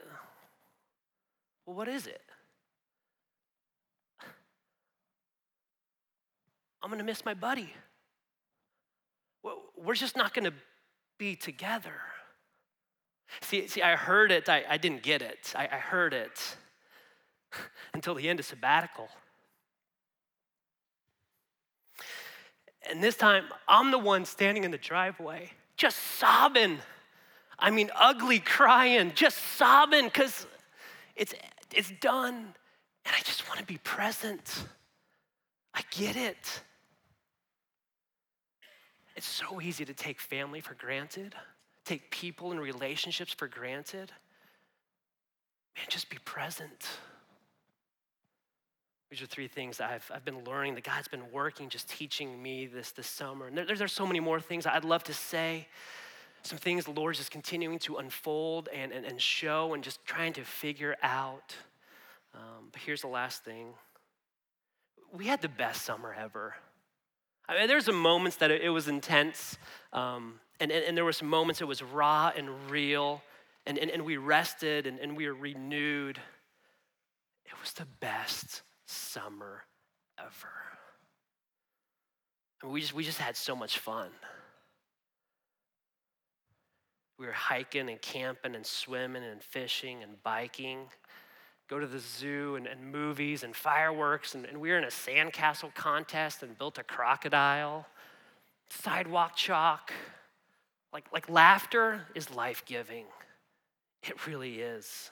well, 1.68 1.76
what 1.76 1.88
is 1.88 2.06
it? 2.06 2.22
I'm 6.82 6.88
going 6.88 6.98
to 6.98 7.04
miss 7.04 7.26
my 7.26 7.34
buddy. 7.34 7.74
We're 9.76 9.94
just 9.94 10.16
not 10.16 10.32
going 10.32 10.46
to 10.46 10.54
be 11.18 11.36
together. 11.36 11.92
See, 13.42 13.66
see, 13.68 13.82
I 13.82 13.96
heard 13.96 14.32
it, 14.32 14.48
I, 14.48 14.64
I 14.66 14.78
didn't 14.78 15.02
get 15.02 15.20
it. 15.20 15.52
I, 15.54 15.68
I 15.70 15.76
heard 15.76 16.14
it 16.14 16.56
until 17.92 18.14
the 18.14 18.26
end 18.30 18.40
of 18.40 18.46
sabbatical. 18.46 19.10
And 22.88 23.04
this 23.04 23.16
time, 23.16 23.44
I'm 23.68 23.90
the 23.90 23.98
one 23.98 24.24
standing 24.24 24.64
in 24.64 24.70
the 24.70 24.78
driveway, 24.78 25.50
just 25.76 25.98
sobbing. 26.18 26.78
I 27.58 27.70
mean, 27.70 27.90
ugly 27.94 28.38
crying, 28.38 29.12
just 29.14 29.36
sobbing 29.56 30.06
because 30.06 30.46
it's, 31.14 31.34
it's 31.74 31.92
done. 32.00 32.54
And 33.04 33.14
I 33.16 33.20
just 33.22 33.48
want 33.48 33.60
to 33.60 33.66
be 33.66 33.78
present. 33.78 34.64
I 35.74 35.82
get 35.90 36.16
it. 36.16 36.62
It's 39.16 39.26
so 39.26 39.60
easy 39.60 39.84
to 39.84 39.94
take 39.94 40.20
family 40.20 40.60
for 40.60 40.74
granted, 40.74 41.34
take 41.84 42.10
people 42.10 42.52
and 42.52 42.60
relationships 42.60 43.32
for 43.32 43.48
granted. 43.48 44.12
Man, 45.76 45.86
just 45.88 46.08
be 46.10 46.18
present. 46.24 46.86
These 49.10 49.22
are 49.22 49.26
three 49.26 49.48
things 49.48 49.80
I've, 49.80 50.08
I've 50.14 50.24
been 50.24 50.44
learning 50.44 50.74
that 50.74 50.84
God's 50.84 51.08
been 51.08 51.32
working, 51.32 51.68
just 51.68 51.88
teaching 51.88 52.42
me 52.42 52.66
this 52.66 52.92
this 52.92 53.06
summer. 53.06 53.46
And 53.46 53.56
there, 53.56 53.64
there's 53.64 53.92
so 53.92 54.06
many 54.06 54.20
more 54.20 54.38
things 54.38 54.66
I'd 54.66 54.84
love 54.84 55.02
to 55.04 55.14
say. 55.14 55.66
Some 56.42 56.58
things 56.58 56.84
the 56.84 56.92
Lord's 56.92 57.18
just 57.18 57.30
continuing 57.30 57.78
to 57.80 57.96
unfold 57.96 58.68
and, 58.72 58.92
and, 58.92 59.04
and 59.04 59.20
show 59.20 59.74
and 59.74 59.82
just 59.82 60.04
trying 60.04 60.32
to 60.34 60.44
figure 60.44 60.96
out. 61.02 61.54
Um, 62.34 62.68
but 62.72 62.80
here's 62.80 63.02
the 63.02 63.08
last 63.08 63.44
thing 63.44 63.74
we 65.12 65.26
had 65.26 65.40
the 65.40 65.48
best 65.48 65.82
summer 65.82 66.14
ever. 66.14 66.54
I 67.48 67.58
mean, 67.58 67.66
there's 67.66 67.86
some 67.86 68.00
moments 68.00 68.36
that 68.36 68.50
it, 68.50 68.68
was 68.68 68.88
intense, 68.88 69.56
um, 69.94 70.38
and, 70.60 70.70
and, 70.70 70.84
and, 70.84 70.96
there 70.96 71.04
were 71.04 71.14
some 71.14 71.28
moments 71.28 71.62
it 71.62 71.64
was 71.64 71.82
raw 71.82 72.30
and 72.36 72.70
real, 72.70 73.22
and, 73.66 73.78
and, 73.78 73.90
and 73.90 74.04
we 74.04 74.18
rested 74.18 74.86
and, 74.86 74.98
and 74.98 75.16
we 75.16 75.26
were 75.26 75.34
renewed. 75.34 76.18
It 77.46 77.52
was 77.58 77.72
the 77.72 77.86
best 78.00 78.62
summer 78.84 79.64
ever. 80.18 80.52
I 82.62 82.66
mean, 82.66 82.74
we, 82.74 82.80
just, 82.82 82.92
we 82.92 83.02
just 83.02 83.18
had 83.18 83.34
so 83.34 83.56
much 83.56 83.78
fun. 83.78 84.10
We 87.18 87.26
were 87.26 87.32
hiking 87.32 87.88
and 87.90 88.00
camping 88.00 88.54
and 88.54 88.64
swimming 88.64 89.24
and 89.24 89.42
fishing 89.42 90.02
and 90.02 90.22
biking 90.22 90.86
go 91.68 91.78
to 91.78 91.86
the 91.86 91.98
zoo 91.98 92.56
and, 92.56 92.66
and 92.66 92.90
movies 92.90 93.44
and 93.44 93.54
fireworks, 93.54 94.34
and, 94.34 94.46
and 94.46 94.58
we 94.58 94.70
were 94.70 94.78
in 94.78 94.84
a 94.84 94.88
sandcastle 94.88 95.74
contest 95.74 96.42
and 96.42 96.56
built 96.56 96.78
a 96.78 96.82
crocodile, 96.82 97.86
sidewalk 98.70 99.36
chalk. 99.36 99.92
Like, 100.92 101.04
like 101.12 101.28
laughter 101.28 102.06
is 102.14 102.30
life 102.30 102.64
giving. 102.64 103.04
It 104.02 104.26
really 104.26 104.60
is. 104.60 105.10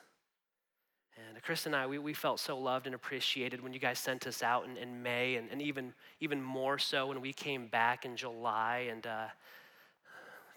And 1.29 1.43
Chris 1.43 1.67
and 1.67 1.77
I, 1.77 1.87
we, 1.87 1.99
we 1.99 2.15
felt 2.15 2.41
so 2.41 2.59
loved 2.59 2.87
and 2.87 2.95
appreciated 2.95 3.63
when 3.63 3.73
you 3.73 3.79
guys 3.79 3.99
sent 3.99 4.27
us 4.27 4.43
out 4.43 4.65
in, 4.65 4.77
in 4.79 5.03
May, 5.03 5.37
and, 5.37 5.51
and 5.51 5.61
even, 5.61 5.93
even 6.21 6.43
more 6.43 6.79
so 6.79 7.07
when 7.09 7.21
we 7.21 7.33
came 7.33 7.67
back 7.67 8.07
in 8.07 8.17
July. 8.17 8.89
And 8.91 9.07
uh, 9.07 9.27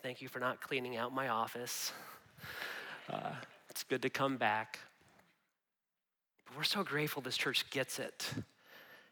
thank 0.01 0.21
you 0.21 0.27
for 0.27 0.39
not 0.39 0.61
cleaning 0.61 0.97
out 0.97 1.13
my 1.13 1.29
office. 1.29 1.91
Uh, 3.09 3.31
it's 3.69 3.83
good 3.83 4.01
to 4.01 4.09
come 4.09 4.37
back. 4.37 4.79
But 6.45 6.57
we're 6.57 6.63
so 6.63 6.83
grateful 6.83 7.21
this 7.21 7.37
church 7.37 7.69
gets 7.69 7.99
it. 7.99 8.33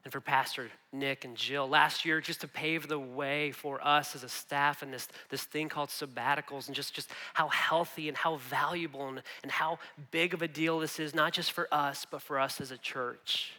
And 0.03 0.11
for 0.13 0.21
Pastor 0.21 0.69
Nick 0.93 1.25
and 1.25 1.35
Jill 1.35 1.67
last 1.67 2.05
year, 2.05 2.21
just 2.21 2.39
to 2.41 2.47
pave 2.47 2.87
the 2.87 2.99
way 2.99 3.51
for 3.51 3.85
us 3.85 4.15
as 4.15 4.23
a 4.23 4.29
staff 4.29 4.81
and 4.81 4.93
this, 4.93 5.09
this 5.29 5.43
thing 5.43 5.67
called 5.67 5.89
sabbaticals, 5.89 6.67
and 6.67 6.75
just, 6.75 6.93
just 6.93 7.11
how 7.33 7.49
healthy 7.49 8.07
and 8.07 8.15
how 8.15 8.37
valuable 8.37 9.09
and, 9.09 9.21
and 9.43 9.51
how 9.51 9.79
big 10.11 10.33
of 10.33 10.41
a 10.41 10.47
deal 10.47 10.79
this 10.79 10.99
is, 10.99 11.13
not 11.13 11.33
just 11.33 11.51
for 11.51 11.67
us, 11.73 12.05
but 12.09 12.21
for 12.21 12.39
us 12.39 12.61
as 12.61 12.71
a 12.71 12.77
church. 12.77 13.51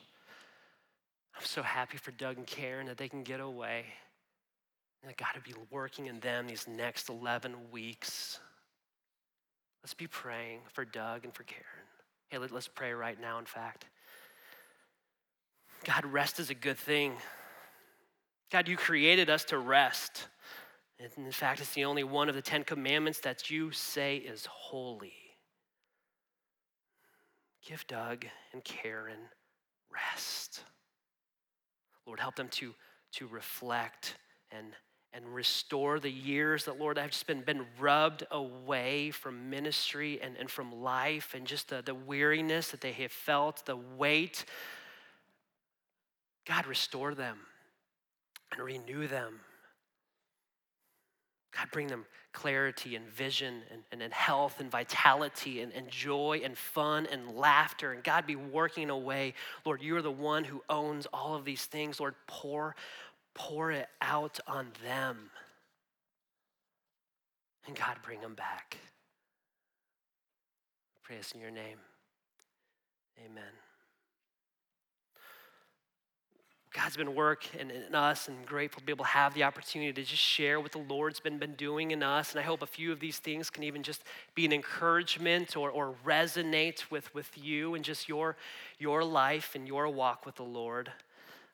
I'm 1.36 1.44
so 1.44 1.62
happy 1.62 1.98
for 1.98 2.12
Doug 2.12 2.38
and 2.38 2.46
Karen 2.46 2.86
that 2.86 2.96
they 2.96 3.08
can 3.08 3.22
get 3.22 3.40
away. 3.40 3.84
And 5.02 5.16
God 5.16 5.28
to 5.34 5.40
be 5.40 5.54
working 5.70 6.06
in 6.06 6.20
them 6.20 6.48
these 6.48 6.66
next 6.66 7.08
11 7.08 7.70
weeks. 7.70 8.40
Let's 9.82 9.94
be 9.94 10.06
praying 10.06 10.60
for 10.72 10.84
Doug 10.84 11.24
and 11.24 11.32
for 11.34 11.44
Karen. 11.44 11.64
Hey, 12.28 12.38
let, 12.38 12.52
us 12.52 12.68
pray 12.68 12.92
right 12.92 13.18
now, 13.20 13.38
in 13.38 13.46
fact. 13.46 13.86
God, 15.84 16.04
rest 16.04 16.40
is 16.40 16.50
a 16.50 16.54
good 16.54 16.76
thing. 16.76 17.14
God, 18.50 18.68
you 18.68 18.76
created 18.76 19.30
us 19.30 19.44
to 19.44 19.58
rest. 19.58 20.26
And 20.98 21.10
in 21.16 21.32
fact, 21.32 21.60
it's 21.60 21.72
the 21.74 21.84
only 21.84 22.04
one 22.04 22.28
of 22.28 22.34
the 22.34 22.42
Ten 22.42 22.64
Commandments 22.64 23.20
that 23.20 23.50
you 23.50 23.70
say 23.70 24.16
is 24.16 24.46
holy. 24.46 25.14
Give 27.64 27.86
Doug 27.86 28.26
and 28.52 28.64
Karen 28.64 29.28
rest. 29.92 30.64
Lord, 32.06 32.20
help 32.20 32.34
them 32.36 32.48
to, 32.48 32.74
to 33.12 33.26
reflect 33.26 34.16
and 34.50 34.72
and 35.18 35.34
restore 35.34 35.98
the 35.98 36.10
years 36.10 36.66
that, 36.66 36.78
Lord, 36.78 36.96
I've 36.96 37.10
just 37.10 37.26
been, 37.26 37.40
been 37.40 37.66
rubbed 37.80 38.24
away 38.30 39.10
from 39.10 39.50
ministry 39.50 40.20
and, 40.22 40.36
and 40.36 40.48
from 40.48 40.80
life 40.80 41.34
and 41.34 41.44
just 41.44 41.70
the, 41.70 41.82
the 41.82 41.94
weariness 41.94 42.70
that 42.70 42.80
they 42.80 42.92
have 42.92 43.10
felt, 43.10 43.66
the 43.66 43.76
weight. 43.76 44.44
God, 46.46 46.68
restore 46.68 47.16
them 47.16 47.36
and 48.52 48.62
renew 48.62 49.08
them. 49.08 49.40
God, 51.56 51.66
bring 51.72 51.88
them 51.88 52.04
clarity 52.32 52.94
and 52.94 53.08
vision 53.08 53.62
and, 53.72 53.82
and, 53.90 54.00
and 54.00 54.12
health 54.12 54.60
and 54.60 54.70
vitality 54.70 55.62
and, 55.62 55.72
and 55.72 55.88
joy 55.88 56.40
and 56.44 56.56
fun 56.56 57.08
and 57.10 57.36
laughter. 57.36 57.92
And 57.92 58.04
God, 58.04 58.24
be 58.24 58.36
working 58.36 58.90
away. 58.90 59.34
Lord, 59.64 59.82
you 59.82 59.96
are 59.96 60.02
the 60.02 60.12
one 60.12 60.44
who 60.44 60.62
owns 60.70 61.06
all 61.12 61.34
of 61.34 61.44
these 61.44 61.64
things. 61.64 61.98
Lord, 61.98 62.14
pour 62.28 62.76
pour 63.38 63.70
it 63.70 63.88
out 64.02 64.40
on 64.46 64.66
them. 64.84 65.30
And 67.66 67.76
God, 67.76 67.96
bring 68.02 68.20
them 68.20 68.34
back. 68.34 68.78
Pray 71.04 71.18
us 71.18 71.32
in 71.32 71.40
your 71.40 71.50
name. 71.50 71.78
Amen. 73.24 73.44
God's 76.74 76.96
been 76.96 77.14
working 77.14 77.70
in, 77.70 77.94
us 77.94 78.28
and 78.28 78.44
grateful 78.44 78.80
to 78.80 78.86
be 78.86 78.92
able 78.92 79.04
to 79.04 79.10
have 79.10 79.34
the 79.34 79.44
opportunity 79.44 79.92
to 79.92 80.02
just 80.02 80.22
share 80.22 80.60
what 80.60 80.72
the 80.72 80.78
Lord's 80.78 81.18
been, 81.18 81.38
been 81.38 81.54
doing 81.54 81.92
in 81.92 82.02
us. 82.02 82.32
And 82.32 82.40
I 82.40 82.42
hope 82.42 82.62
a 82.62 82.66
few 82.66 82.92
of 82.92 83.00
these 83.00 83.18
things 83.18 83.50
can 83.50 83.62
even 83.62 83.82
just 83.82 84.02
be 84.34 84.44
an 84.44 84.52
encouragement 84.52 85.56
or, 85.56 85.70
or 85.70 85.94
resonate 86.04 86.90
with, 86.90 87.12
with 87.14 87.30
you 87.36 87.74
and 87.74 87.84
just 87.84 88.08
your, 88.08 88.36
your 88.78 89.02
life 89.02 89.54
and 89.54 89.66
your 89.66 89.88
walk 89.88 90.26
with 90.26 90.36
the 90.36 90.44
Lord. 90.44 90.90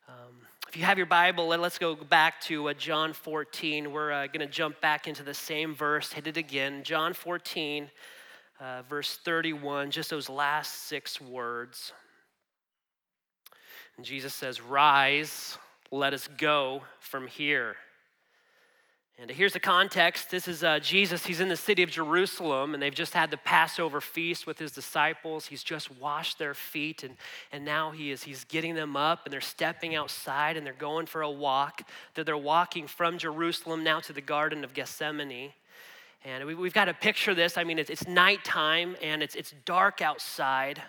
Um, 0.07 0.37
if 0.69 0.77
you 0.77 0.85
have 0.85 0.99
your 0.99 1.07
Bible, 1.07 1.47
let's 1.49 1.79
go 1.79 1.95
back 1.95 2.39
to 2.43 2.69
uh, 2.69 2.75
John 2.75 3.15
14. 3.15 3.91
We're 3.91 4.13
uh, 4.13 4.27
going 4.27 4.41
to 4.41 4.47
jump 4.47 4.79
back 4.83 5.09
into 5.09 5.23
the 5.23 5.33
same 5.33 5.75
verse, 5.75 6.13
hit 6.13 6.27
it 6.27 6.37
again. 6.37 6.83
John 6.85 7.15
14, 7.15 7.91
uh, 8.61 8.83
verse 8.83 9.19
31, 9.25 9.91
just 9.91 10.11
those 10.11 10.29
last 10.29 10.89
six 10.89 11.23
words. 11.23 11.93
And 13.97 14.05
Jesus 14.05 14.35
says, 14.35 14.61
Rise, 14.61 15.57
let 15.91 16.13
us 16.13 16.29
go 16.37 16.83
from 17.01 17.29
here. 17.29 17.77
And 19.17 19.31
here's 19.31 19.53
the 19.53 19.61
context. 19.61 20.31
This 20.31 20.49
is 20.49 20.65
uh, 20.65 20.81
Jesus. 20.81 21.25
He's 21.25 21.39
in 21.39 21.49
the 21.49 21.57
city 21.57 21.85
of 21.85 21.91
Jerusalem, 21.91 22.75
and 22.75 22.83
they've 22.83 22.93
just 22.93 23.15
had 23.15 23.31
the 23.31 23.37
Passover 23.37 24.01
feast 24.01 24.45
with 24.45 24.59
his 24.59 24.73
disciples. 24.73 25.47
He's 25.47 25.63
just 25.63 25.89
washed 25.99 26.41
their 26.41 26.53
feet, 26.53 27.05
and, 27.05 27.15
and 27.53 27.65
now 27.65 27.93
he 27.93 28.11
is 28.11 28.25
he's 28.25 28.43
getting 28.45 28.75
them 28.75 28.97
up, 28.97 29.21
and 29.25 29.33
they're 29.33 29.41
stepping 29.41 29.95
outside, 29.95 30.57
and 30.57 30.67
they're 30.67 30.73
going 30.73 31.07
for 31.07 31.23
a 31.23 31.31
walk. 31.31 31.83
That 32.15 32.27
they're 32.27 32.37
walking 32.37 32.89
from 32.89 33.19
Jerusalem 33.19 33.85
now 33.85 34.01
to 34.01 34.13
the 34.13 34.21
Garden 34.21 34.65
of 34.65 34.75
Gethsemane. 34.75 35.53
And 36.25 36.45
we, 36.45 36.55
have 36.55 36.75
got 36.75 36.87
to 36.87 36.95
picture 36.95 37.35
this. 37.35 37.57
I 37.57 37.63
mean, 37.63 37.79
it's, 37.79 37.91
it's 37.91 38.09
nighttime, 38.09 38.97
and 39.01 39.23
it's, 39.23 39.37
it's 39.37 39.55
dark 39.65 40.03
outside. 40.03 40.83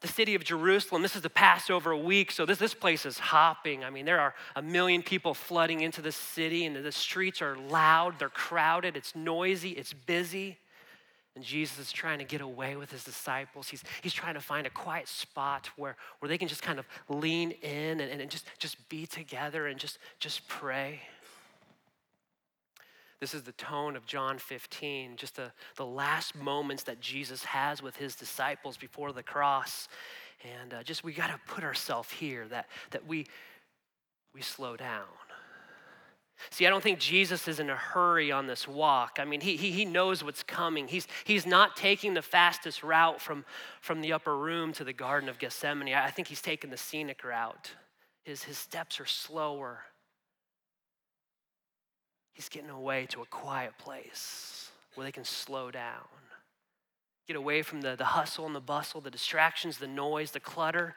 The 0.00 0.08
city 0.08 0.34
of 0.34 0.44
Jerusalem. 0.44 1.02
This 1.02 1.16
is 1.16 1.22
the 1.22 1.30
Passover 1.30 1.94
week, 1.94 2.30
so 2.30 2.46
this, 2.46 2.58
this 2.58 2.74
place 2.74 3.04
is 3.04 3.18
hopping. 3.18 3.84
I 3.84 3.90
mean, 3.90 4.06
there 4.06 4.20
are 4.20 4.34
a 4.56 4.62
million 4.62 5.02
people 5.02 5.34
flooding 5.34 5.82
into 5.82 6.00
the 6.00 6.12
city, 6.12 6.64
and 6.64 6.76
the 6.76 6.92
streets 6.92 7.42
are 7.42 7.56
loud, 7.56 8.18
they're 8.18 8.28
crowded, 8.28 8.96
it's 8.96 9.14
noisy, 9.14 9.70
it's 9.70 9.92
busy. 9.92 10.58
And 11.36 11.44
Jesus 11.44 11.78
is 11.78 11.92
trying 11.92 12.18
to 12.18 12.24
get 12.24 12.40
away 12.40 12.76
with 12.76 12.90
his 12.90 13.04
disciples. 13.04 13.68
He's, 13.68 13.84
he's 14.02 14.12
trying 14.12 14.34
to 14.34 14.40
find 14.40 14.66
a 14.66 14.70
quiet 14.70 15.06
spot 15.06 15.70
where, 15.76 15.96
where 16.18 16.28
they 16.28 16.38
can 16.38 16.48
just 16.48 16.62
kind 16.62 16.78
of 16.78 16.86
lean 17.08 17.52
in 17.62 18.00
and, 18.00 18.20
and 18.20 18.30
just, 18.30 18.46
just 18.58 18.88
be 18.88 19.06
together 19.06 19.68
and 19.68 19.78
just, 19.78 19.98
just 20.18 20.48
pray. 20.48 21.00
This 23.20 23.34
is 23.34 23.42
the 23.42 23.52
tone 23.52 23.96
of 23.96 24.06
John 24.06 24.38
15, 24.38 25.16
just 25.16 25.36
the, 25.36 25.52
the 25.76 25.84
last 25.84 26.34
moments 26.34 26.84
that 26.84 27.00
Jesus 27.00 27.44
has 27.44 27.82
with 27.82 27.96
his 27.96 28.16
disciples 28.16 28.78
before 28.78 29.12
the 29.12 29.22
cross. 29.22 29.88
And 30.60 30.72
uh, 30.72 30.82
just 30.82 31.04
we 31.04 31.12
got 31.12 31.28
to 31.28 31.38
put 31.46 31.62
ourselves 31.62 32.10
here 32.10 32.48
that, 32.48 32.66
that 32.92 33.06
we, 33.06 33.26
we 34.34 34.40
slow 34.40 34.74
down. 34.74 35.04
See, 36.48 36.66
I 36.66 36.70
don't 36.70 36.82
think 36.82 36.98
Jesus 36.98 37.46
is 37.46 37.60
in 37.60 37.68
a 37.68 37.76
hurry 37.76 38.32
on 38.32 38.46
this 38.46 38.66
walk. 38.66 39.18
I 39.20 39.26
mean, 39.26 39.42
he, 39.42 39.56
he, 39.56 39.70
he 39.70 39.84
knows 39.84 40.24
what's 40.24 40.42
coming. 40.42 40.88
He's, 40.88 41.06
he's 41.24 41.44
not 41.44 41.76
taking 41.76 42.14
the 42.14 42.22
fastest 42.22 42.82
route 42.82 43.20
from, 43.20 43.44
from 43.82 44.00
the 44.00 44.14
upper 44.14 44.34
room 44.34 44.72
to 44.74 44.84
the 44.84 44.94
Garden 44.94 45.28
of 45.28 45.38
Gethsemane. 45.38 45.92
I 45.92 46.10
think 46.10 46.28
he's 46.28 46.40
taking 46.40 46.70
the 46.70 46.78
scenic 46.78 47.22
route. 47.22 47.72
His, 48.24 48.42
his 48.42 48.56
steps 48.56 48.98
are 49.00 49.06
slower. 49.06 49.80
He's 52.32 52.48
getting 52.48 52.70
away 52.70 53.06
to 53.10 53.22
a 53.22 53.26
quiet 53.26 53.76
place 53.78 54.70
where 54.94 55.04
they 55.04 55.12
can 55.12 55.24
slow 55.24 55.70
down. 55.70 56.06
Get 57.26 57.36
away 57.36 57.62
from 57.62 57.80
the, 57.80 57.96
the 57.96 58.04
hustle 58.04 58.46
and 58.46 58.54
the 58.54 58.60
bustle, 58.60 59.00
the 59.00 59.10
distractions, 59.10 59.78
the 59.78 59.86
noise, 59.86 60.30
the 60.30 60.40
clutter. 60.40 60.96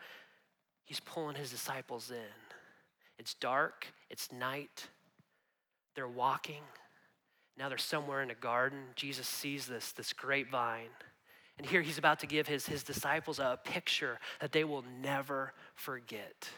He's 0.85 0.99
pulling 0.99 1.35
his 1.35 1.51
disciples 1.51 2.11
in. 2.11 2.17
It's 3.19 3.33
dark, 3.35 3.87
it's 4.09 4.31
night. 4.31 4.87
They're 5.95 6.07
walking. 6.07 6.63
Now 7.57 7.69
they're 7.69 7.77
somewhere 7.77 8.21
in 8.23 8.31
a 8.31 8.35
garden. 8.35 8.79
Jesus 8.95 9.27
sees 9.27 9.67
this, 9.67 9.91
this 9.91 10.11
grapevine. 10.11 10.89
And 11.57 11.67
here 11.67 11.81
he's 11.81 11.99
about 11.99 12.19
to 12.21 12.27
give 12.27 12.47
his, 12.47 12.65
his 12.65 12.83
disciples 12.83 13.37
a 13.39 13.59
picture 13.63 14.19
that 14.41 14.51
they 14.51 14.63
will 14.63 14.83
never 15.01 15.53
forget. 15.75 16.49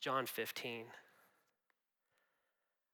John 0.00 0.26
15. 0.26 0.86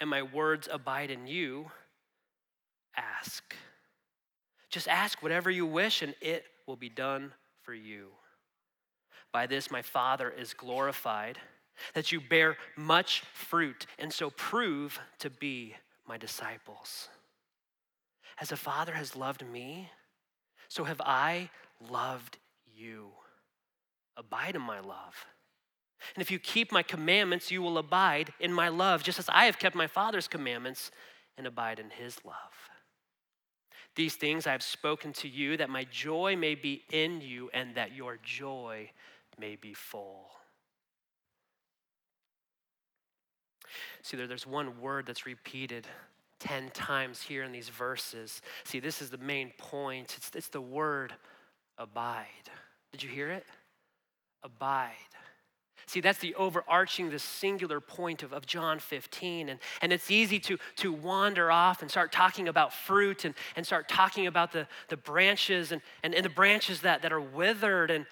and 0.00 0.10
my 0.10 0.22
words 0.22 0.68
abide 0.70 1.10
in 1.10 1.26
you, 1.26 1.70
ask. 2.96 3.54
Just 4.70 4.88
ask 4.88 5.22
whatever 5.22 5.50
you 5.50 5.66
wish, 5.66 6.02
and 6.02 6.14
it 6.20 6.44
will 6.66 6.76
be 6.76 6.88
done 6.88 7.32
for 7.62 7.74
you. 7.74 8.08
By 9.32 9.46
this, 9.46 9.70
my 9.70 9.82
Father 9.82 10.30
is 10.30 10.54
glorified, 10.54 11.38
that 11.94 12.12
you 12.12 12.20
bear 12.20 12.56
much 12.76 13.20
fruit, 13.32 13.86
and 13.98 14.12
so 14.12 14.30
prove 14.30 14.98
to 15.18 15.30
be 15.30 15.74
my 16.06 16.16
disciples. 16.16 17.08
As 18.40 18.48
the 18.48 18.56
Father 18.56 18.92
has 18.92 19.16
loved 19.16 19.46
me, 19.46 19.90
so 20.68 20.84
have 20.84 21.00
I 21.00 21.50
loved 21.88 22.38
you. 22.66 23.10
Abide 24.16 24.56
in 24.56 24.62
my 24.62 24.80
love. 24.80 25.26
And 26.14 26.22
if 26.22 26.30
you 26.30 26.38
keep 26.38 26.72
my 26.72 26.82
commandments, 26.82 27.50
you 27.50 27.62
will 27.62 27.78
abide 27.78 28.32
in 28.40 28.52
my 28.52 28.68
love, 28.68 29.02
just 29.02 29.18
as 29.18 29.28
I 29.28 29.44
have 29.46 29.58
kept 29.58 29.74
my 29.74 29.86
Father's 29.86 30.28
commandments 30.28 30.90
and 31.36 31.46
abide 31.46 31.78
in 31.78 31.90
his 31.90 32.18
love. 32.24 32.34
These 33.96 34.16
things 34.16 34.46
I 34.46 34.52
have 34.52 34.62
spoken 34.62 35.12
to 35.14 35.28
you, 35.28 35.56
that 35.56 35.70
my 35.70 35.84
joy 35.84 36.36
may 36.36 36.54
be 36.54 36.82
in 36.90 37.20
you 37.20 37.50
and 37.54 37.74
that 37.76 37.94
your 37.94 38.18
joy 38.22 38.90
may 39.38 39.56
be 39.56 39.72
full. 39.72 40.30
See, 44.02 44.16
there's 44.16 44.46
one 44.46 44.80
word 44.80 45.06
that's 45.06 45.26
repeated 45.26 45.86
10 46.40 46.70
times 46.70 47.22
here 47.22 47.42
in 47.42 47.52
these 47.52 47.68
verses. 47.68 48.42
See, 48.64 48.80
this 48.80 49.00
is 49.00 49.10
the 49.10 49.18
main 49.18 49.52
point. 49.56 50.14
It's, 50.16 50.30
it's 50.34 50.48
the 50.48 50.60
word 50.60 51.14
abide. 51.78 52.26
Did 52.92 53.02
you 53.02 53.08
hear 53.08 53.30
it? 53.30 53.46
Abide. 54.42 54.92
See, 55.86 56.00
that's 56.00 56.18
the 56.18 56.34
overarching, 56.34 57.10
the 57.10 57.18
singular 57.18 57.80
point 57.80 58.22
of, 58.22 58.32
of 58.32 58.46
John 58.46 58.78
15. 58.78 59.48
And, 59.48 59.60
and 59.82 59.92
it's 59.92 60.10
easy 60.10 60.38
to, 60.40 60.58
to 60.76 60.92
wander 60.92 61.50
off 61.50 61.82
and 61.82 61.90
start 61.90 62.12
talking 62.12 62.48
about 62.48 62.72
fruit 62.72 63.24
and, 63.24 63.34
and 63.56 63.66
start 63.66 63.88
talking 63.88 64.26
about 64.26 64.52
the, 64.52 64.66
the 64.88 64.96
branches 64.96 65.72
and, 65.72 65.82
and, 66.02 66.14
and 66.14 66.24
the 66.24 66.30
branches 66.30 66.80
that, 66.80 67.02
that 67.02 67.12
are 67.12 67.20
withered. 67.20 67.90
And 67.90 68.06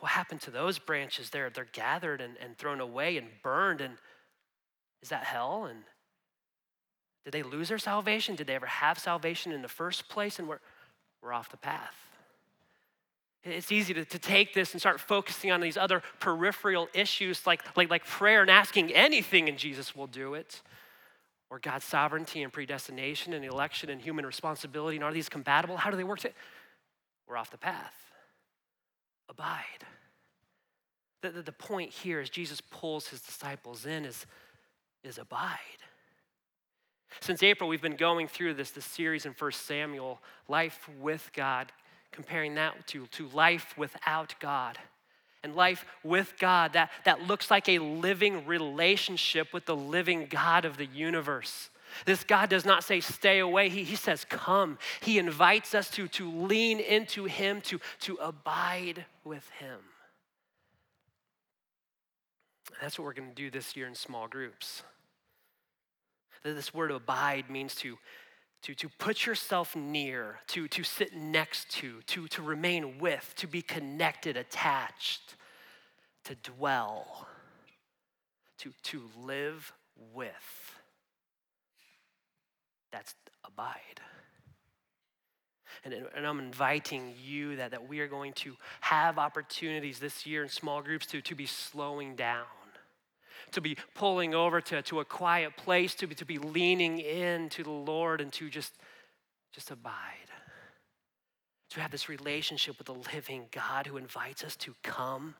what 0.00 0.12
happened 0.12 0.40
to 0.42 0.50
those 0.50 0.78
branches? 0.78 1.30
They're, 1.30 1.50
they're 1.50 1.68
gathered 1.72 2.20
and, 2.20 2.36
and 2.42 2.56
thrown 2.56 2.80
away 2.80 3.16
and 3.16 3.28
burned. 3.42 3.80
And 3.80 3.94
is 5.02 5.10
that 5.10 5.24
hell? 5.24 5.66
And 5.66 5.80
did 7.24 7.32
they 7.32 7.42
lose 7.42 7.68
their 7.68 7.78
salvation? 7.78 8.34
Did 8.34 8.46
they 8.46 8.54
ever 8.54 8.66
have 8.66 8.98
salvation 8.98 9.52
in 9.52 9.62
the 9.62 9.68
first 9.68 10.08
place? 10.08 10.38
And 10.38 10.48
we're, 10.48 10.60
we're 11.22 11.32
off 11.32 11.50
the 11.50 11.56
path. 11.56 11.94
It's 13.44 13.72
easy 13.72 13.92
to, 13.94 14.04
to 14.04 14.18
take 14.18 14.54
this 14.54 14.72
and 14.72 14.80
start 14.80 15.00
focusing 15.00 15.50
on 15.50 15.60
these 15.60 15.76
other 15.76 16.02
peripheral 16.20 16.88
issues 16.94 17.44
like, 17.46 17.76
like, 17.76 17.90
like 17.90 18.06
prayer 18.06 18.40
and 18.42 18.50
asking 18.50 18.92
anything, 18.92 19.48
and 19.48 19.58
Jesus 19.58 19.96
will 19.96 20.06
do 20.06 20.34
it. 20.34 20.62
Or 21.50 21.58
God's 21.58 21.84
sovereignty 21.84 22.42
and 22.42 22.52
predestination 22.52 23.32
and 23.32 23.44
election 23.44 23.90
and 23.90 24.00
human 24.00 24.24
responsibility. 24.24 24.96
And 24.96 25.04
are 25.04 25.12
these 25.12 25.28
compatible? 25.28 25.76
How 25.76 25.90
do 25.90 25.96
they 25.96 26.04
work? 26.04 26.20
To, 26.20 26.30
we're 27.28 27.36
off 27.36 27.50
the 27.50 27.58
path. 27.58 27.94
Abide. 29.28 29.86
The, 31.22 31.30
the, 31.30 31.42
the 31.42 31.52
point 31.52 31.90
here 31.90 32.20
is 32.20 32.30
Jesus 32.30 32.60
pulls 32.60 33.08
his 33.08 33.20
disciples 33.20 33.86
in 33.86 34.04
is, 34.04 34.24
is 35.02 35.18
abide. 35.18 35.58
Since 37.20 37.42
April, 37.42 37.68
we've 37.68 37.82
been 37.82 37.96
going 37.96 38.28
through 38.28 38.54
this, 38.54 38.70
this 38.70 38.84
series 38.84 39.26
in 39.26 39.32
1 39.32 39.52
Samuel, 39.52 40.20
Life 40.48 40.88
with 41.00 41.30
God, 41.34 41.70
comparing 42.12 42.54
that 42.54 42.86
to, 42.88 43.06
to 43.08 43.28
life 43.28 43.76
without 43.76 44.34
God. 44.40 44.78
And 45.44 45.56
life 45.56 45.84
with 46.04 46.34
God, 46.38 46.74
that, 46.74 46.90
that 47.04 47.26
looks 47.26 47.50
like 47.50 47.68
a 47.68 47.80
living 47.80 48.46
relationship 48.46 49.52
with 49.52 49.66
the 49.66 49.74
living 49.74 50.26
God 50.30 50.64
of 50.64 50.76
the 50.76 50.86
universe. 50.86 51.68
This 52.06 52.22
God 52.24 52.48
does 52.48 52.64
not 52.64 52.84
say, 52.84 53.00
stay 53.00 53.40
away. 53.40 53.68
He, 53.68 53.82
he 53.82 53.96
says, 53.96 54.24
come. 54.24 54.78
He 55.00 55.18
invites 55.18 55.74
us 55.74 55.90
to, 55.90 56.06
to 56.08 56.30
lean 56.30 56.78
into 56.78 57.24
Him, 57.24 57.60
to, 57.62 57.80
to 58.00 58.16
abide 58.16 59.04
with 59.24 59.48
Him. 59.58 59.78
And 62.68 62.78
That's 62.80 62.98
what 62.98 63.04
we're 63.04 63.12
going 63.12 63.30
to 63.30 63.34
do 63.34 63.50
this 63.50 63.76
year 63.76 63.86
in 63.86 63.94
small 63.94 64.28
groups. 64.28 64.82
This 66.44 66.74
word 66.74 66.90
abide 66.90 67.50
means 67.50 67.74
to, 67.76 67.98
to, 68.62 68.74
to 68.74 68.88
put 68.98 69.26
yourself 69.26 69.74
near, 69.74 70.38
to, 70.48 70.68
to 70.68 70.84
sit 70.84 71.14
next 71.14 71.70
to, 71.72 72.00
to, 72.06 72.28
to 72.28 72.42
remain 72.42 72.98
with, 72.98 73.32
to 73.36 73.46
be 73.46 73.60
connected, 73.60 74.36
attached, 74.36 75.34
to 76.24 76.36
dwell, 76.36 77.26
to, 78.58 78.72
to 78.84 79.02
live 79.20 79.72
with. 80.14 80.32
That's 82.92 83.14
abide. 83.44 84.00
And, 85.84 85.94
and 86.14 86.26
I'm 86.26 86.38
inviting 86.38 87.14
you 87.24 87.56
that, 87.56 87.72
that 87.72 87.88
we 87.88 88.00
are 88.00 88.06
going 88.06 88.34
to 88.34 88.54
have 88.80 89.18
opportunities 89.18 89.98
this 89.98 90.24
year 90.26 90.42
in 90.42 90.48
small 90.48 90.82
groups 90.82 91.06
to, 91.06 91.20
to 91.22 91.34
be 91.34 91.46
slowing 91.46 92.14
down, 92.14 92.44
to 93.50 93.60
be 93.60 93.76
pulling 93.94 94.34
over 94.34 94.60
to, 94.60 94.82
to 94.82 95.00
a 95.00 95.04
quiet 95.04 95.56
place, 95.56 95.94
to 95.96 96.06
be, 96.06 96.14
to 96.14 96.24
be 96.24 96.38
leaning 96.38 96.98
in 96.98 97.48
to 97.50 97.62
the 97.62 97.70
Lord 97.70 98.20
and 98.20 98.32
to 98.34 98.48
just, 98.48 98.74
just 99.52 99.70
abide. 99.70 99.92
To 101.70 101.80
have 101.80 101.90
this 101.90 102.08
relationship 102.08 102.78
with 102.78 102.86
the 102.86 103.14
living 103.14 103.46
God 103.50 103.86
who 103.86 103.96
invites 103.96 104.44
us 104.44 104.56
to 104.56 104.74
come 104.82 105.34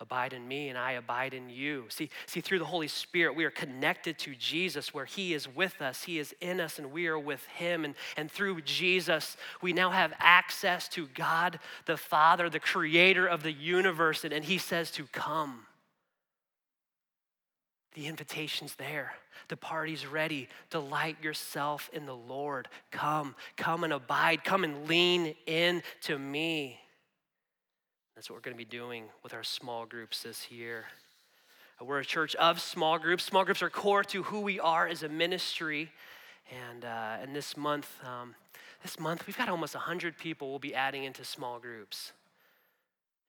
abide 0.00 0.32
in 0.32 0.46
me 0.46 0.68
and 0.68 0.78
I 0.78 0.92
abide 0.92 1.34
in 1.34 1.48
you. 1.48 1.86
See, 1.88 2.10
see, 2.26 2.40
through 2.40 2.58
the 2.58 2.64
Holy 2.64 2.88
Spirit, 2.88 3.36
we 3.36 3.44
are 3.44 3.50
connected 3.50 4.18
to 4.20 4.34
Jesus 4.34 4.92
where 4.92 5.04
He 5.04 5.34
is 5.34 5.48
with 5.48 5.80
us, 5.80 6.04
He 6.04 6.18
is 6.18 6.34
in 6.40 6.60
us, 6.60 6.78
and 6.78 6.92
we 6.92 7.06
are 7.06 7.18
with 7.18 7.44
Him. 7.46 7.84
And, 7.84 7.94
and 8.16 8.30
through 8.30 8.62
Jesus, 8.62 9.36
we 9.62 9.72
now 9.72 9.90
have 9.90 10.12
access 10.18 10.88
to 10.90 11.06
God 11.14 11.58
the 11.86 11.96
Father, 11.96 12.50
the 12.50 12.60
creator 12.60 13.26
of 13.26 13.42
the 13.42 13.52
universe, 13.52 14.24
and, 14.24 14.32
and 14.32 14.44
He 14.44 14.58
says 14.58 14.90
to 14.92 15.04
come. 15.04 15.66
The 17.94 18.06
invitation's 18.06 18.74
there. 18.74 19.14
The 19.48 19.56
party's 19.56 20.06
ready. 20.06 20.48
Delight 20.70 21.22
yourself 21.22 21.88
in 21.92 22.06
the 22.06 22.14
Lord. 22.14 22.68
Come, 22.90 23.36
come 23.56 23.84
and 23.84 23.92
abide. 23.92 24.42
Come 24.42 24.64
and 24.64 24.88
lean 24.88 25.34
in 25.46 25.82
to 26.02 26.18
me. 26.18 26.80
That's 28.14 28.30
what 28.30 28.36
we're 28.36 28.42
going 28.42 28.56
to 28.56 28.58
be 28.58 28.64
doing 28.64 29.06
with 29.24 29.34
our 29.34 29.42
small 29.42 29.86
groups 29.86 30.22
this 30.22 30.48
year. 30.50 30.84
We're 31.80 31.98
a 31.98 32.04
church 32.04 32.36
of 32.36 32.60
small 32.60 32.96
groups. 32.96 33.24
Small 33.24 33.44
groups 33.44 33.60
are 33.60 33.70
core 33.70 34.04
to 34.04 34.22
who 34.22 34.40
we 34.40 34.60
are 34.60 34.86
as 34.86 35.02
a 35.02 35.08
ministry. 35.08 35.90
And, 36.70 36.84
uh, 36.84 37.16
and 37.20 37.34
this 37.34 37.56
month, 37.56 37.88
um, 38.04 38.36
this 38.82 39.00
month, 39.00 39.26
we've 39.26 39.36
got 39.36 39.48
almost 39.48 39.74
100 39.74 40.16
people 40.16 40.50
we'll 40.50 40.60
be 40.60 40.76
adding 40.76 41.02
into 41.02 41.24
small 41.24 41.58
groups. 41.58 42.12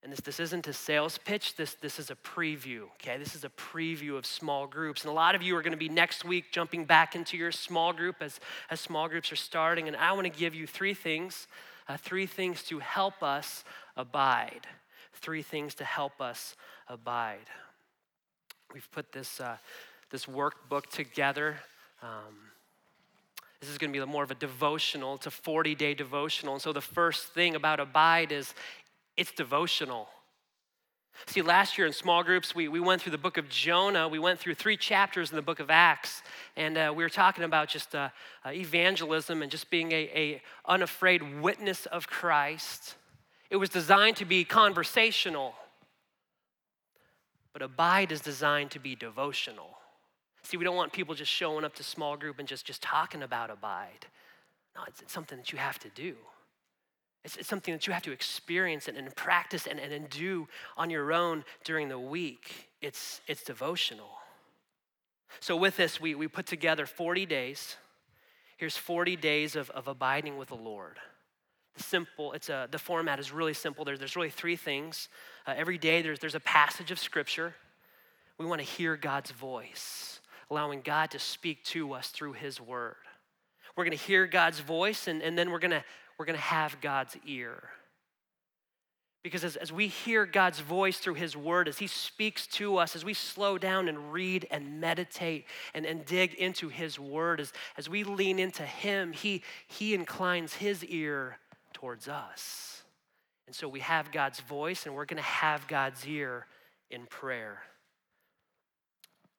And 0.04 0.12
this, 0.12 0.22
this 0.22 0.40
isn't 0.40 0.68
a 0.68 0.74
sales 0.74 1.18
pitch, 1.18 1.56
this, 1.56 1.74
this 1.82 1.98
is 1.98 2.12
a 2.12 2.16
preview, 2.16 2.84
okay? 3.02 3.18
This 3.18 3.34
is 3.34 3.44
a 3.44 3.50
preview 3.50 4.16
of 4.18 4.26
small 4.28 4.68
groups. 4.68 5.02
And 5.02 5.10
a 5.10 5.16
lot 5.16 5.34
of 5.34 5.42
you 5.42 5.58
are 5.58 5.64
to 5.72 5.78
be 5.78 5.90
next 5.90 6.24
week 6.24 6.52
jumping 6.52 6.86
back 6.86 7.16
into 7.16 7.38
your 7.38 7.52
small 7.52 7.92
group 7.92 8.18
as, 8.20 8.40
as 8.70 8.80
small 8.80 9.10
groups 9.10 9.32
are 9.32 9.36
starting. 9.36 9.88
And 9.88 9.98
I 9.98 10.12
want 10.12 10.32
to 10.32 10.40
give 10.40 10.54
you 10.54 10.68
three 10.68 10.94
things, 10.94 11.48
uh, 11.88 11.98
three 11.98 12.26
things 12.26 12.64
to 12.64 12.80
help 12.80 13.22
us 13.22 13.64
abide. 13.96 14.68
Three 15.14 15.42
things 15.42 15.76
to 15.76 15.84
help 15.84 16.20
us 16.20 16.56
abide. 16.88 17.50
We've 18.74 18.90
put 18.92 19.12
this, 19.12 19.40
uh, 19.40 19.58
this 20.10 20.26
workbook 20.26 20.88
together. 20.88 21.58
Um, 22.02 22.36
this 23.62 23.70
is 23.70 23.78
going 23.78 23.92
to 23.94 24.00
be 24.00 24.06
more 24.06 24.24
of 24.24 24.32
a 24.32 24.36
devotional. 24.36 25.16
It's 25.16 25.28
a 25.28 25.32
40 25.32 25.76
day 25.76 25.94
devotional. 25.94 26.54
And 26.54 26.62
so 26.62 26.74
the 26.74 26.82
first 26.82 27.28
thing 27.34 27.56
about 27.56 27.80
abide 27.80 28.32
is 28.32 28.54
it's 29.18 29.32
devotional. 29.32 30.10
See, 31.28 31.42
last 31.42 31.78
year 31.78 31.88
in 31.88 31.94
small 31.94 32.24
groups, 32.24 32.54
we, 32.54 32.68
we 32.68 32.80
went 32.80 33.02
through 33.02 33.12
the 33.12 33.18
book 33.18 33.38
of 33.38 33.50
Jonah. 33.50 34.08
We 34.08 34.20
went 34.20 34.40
through 34.40 34.56
three 34.56 34.78
chapters 34.78 35.32
in 35.32 35.36
the 35.36 35.42
book 35.42 35.60
of 35.60 35.70
Acts. 35.70 36.22
And 36.56 36.78
uh, 36.78 36.94
we 36.96 37.04
were 37.04 37.10
talking 37.10 37.44
about 37.44 37.68
just 37.68 37.96
uh, 37.96 38.10
uh, 38.46 38.52
evangelism 38.52 39.42
and 39.42 39.50
just 39.50 39.70
being 39.70 39.92
a, 39.92 39.96
a 39.96 40.42
unafraid 40.66 41.42
witness 41.42 41.86
of 41.88 42.08
Christ. 42.08 42.96
It 43.50 43.58
was 43.58 43.70
designed 43.70 44.18
to 44.18 44.26
be 44.26 44.44
conversational, 44.44 45.54
but 47.54 47.62
abide 47.62 48.12
is 48.12 48.22
designed 48.22 48.72
to 48.72 48.80
be 48.80 48.96
devotional. 48.96 49.78
See, 50.44 50.58
we 50.58 50.64
don't 50.64 50.76
want 50.76 50.94
people 50.94 51.16
just 51.16 51.32
showing 51.32 51.66
up 51.66 51.74
to 51.76 51.84
small 51.84 52.18
group 52.18 52.38
and 52.40 52.48
just, 52.48 52.66
just 52.66 52.82
talking 52.82 53.24
about 53.24 53.50
abide. 53.50 54.06
No, 54.76 54.82
it's, 54.88 55.02
it's 55.02 55.14
something 55.14 55.38
that 55.38 55.52
you 55.52 55.58
have 55.58 55.80
to 55.80 55.90
do. 55.90 56.16
It's, 57.26 57.36
it's, 57.38 57.50
something 57.50 57.74
that 57.74 57.88
you 57.88 57.94
have 57.94 58.04
to 58.04 58.12
experience 58.12 58.88
and, 58.88 58.98
and 58.98 59.14
practice 59.16 59.68
and, 59.68 59.80
and, 59.80 59.92
and 59.92 60.10
do 60.10 60.48
on 60.78 60.90
your 60.90 61.12
own 61.12 61.44
during 61.64 61.90
the 61.90 62.00
week. 62.00 62.70
It's, 62.82 63.20
it's 63.28 63.44
devotional. 63.44 64.12
So, 65.40 65.58
with 65.58 65.76
this, 65.76 66.00
we, 66.00 66.16
we 66.16 66.28
put 66.28 66.46
together 66.46 66.86
40 66.86 67.26
days. 67.26 67.76
Here's 68.58 68.78
40 68.78 69.18
days 69.18 69.58
of, 69.58 69.70
of 69.72 69.88
abiding 69.88 70.38
with 70.38 70.50
the 70.50 70.56
Lord 70.56 71.00
simple. 71.78 72.34
It's 72.34 72.50
a, 72.50 72.68
the 72.72 72.80
format 72.80 73.20
is 73.20 73.32
really 73.32 73.54
simple. 73.54 73.86
There, 73.86 73.98
there's 73.98 74.16
really 74.16 74.30
three 74.30 74.56
things. 74.56 75.10
Uh, 75.46 75.54
every 75.58 75.78
day 75.78 76.02
there's, 76.02 76.20
there's 76.20 76.36
a 76.36 76.40
passage 76.40 76.92
of 76.92 77.00
scripture. 77.00 77.54
We 78.38 78.46
want 78.46 78.62
to 78.62 78.68
hear 78.68 78.96
God's 78.96 79.32
voice, 79.32 80.20
allowing 80.50 80.82
God 80.82 81.12
to 81.12 81.20
speak 81.20 81.64
to 81.66 81.94
us 81.94 82.10
through 82.10 82.34
his 82.34 82.60
word. 82.60 82.96
We're 83.76 83.84
going 83.84 83.98
to 83.98 84.04
hear 84.04 84.26
God's 84.26 84.60
voice, 84.60 85.08
and, 85.08 85.22
and 85.22 85.38
then 85.38 85.52
we're 85.52 85.60
going 85.60 85.72
to, 85.72 85.84
we're 86.18 86.26
going 86.26 86.38
to 86.38 86.42
have 86.42 86.80
God's 86.82 87.18
ear. 87.26 87.64
Because 89.24 89.44
as, 89.44 89.56
as 89.56 89.72
we 89.72 89.88
hear 89.88 90.26
God's 90.26 90.60
voice 90.60 91.00
through 91.00 91.16
His 91.16 91.36
Word, 91.36 91.68
as 91.68 91.80
He 91.80 91.88
speaks 91.88 92.46
to 92.48 92.78
us, 92.78 92.96
as 92.96 93.04
we 93.04 93.16
slow 93.16 93.58
down 93.58 93.88
and 93.88 94.14
read 94.14 94.48
and 94.52 94.80
meditate 94.80 95.46
and, 95.74 95.84
and 95.84 96.06
dig 96.06 96.36
into 96.36 96.70
His 96.70 97.00
Word, 97.00 97.40
as, 97.40 97.52
as 97.76 97.90
we 97.90 98.04
lean 98.04 98.38
into 98.38 98.64
Him, 98.64 99.14
He, 99.14 99.42
he 99.68 99.96
inclines 99.96 100.54
His 100.54 100.86
ear 100.86 101.40
towards 101.74 102.08
us. 102.08 102.84
And 103.48 103.56
so 103.56 103.68
we 103.68 103.80
have 103.80 104.12
God's 104.12 104.40
voice 104.42 104.86
and 104.86 104.96
we're 104.96 105.06
going 105.06 105.18
to 105.18 105.24
have 105.24 105.68
God's 105.68 106.06
ear 106.08 106.46
in 106.90 107.06
prayer. 107.06 107.64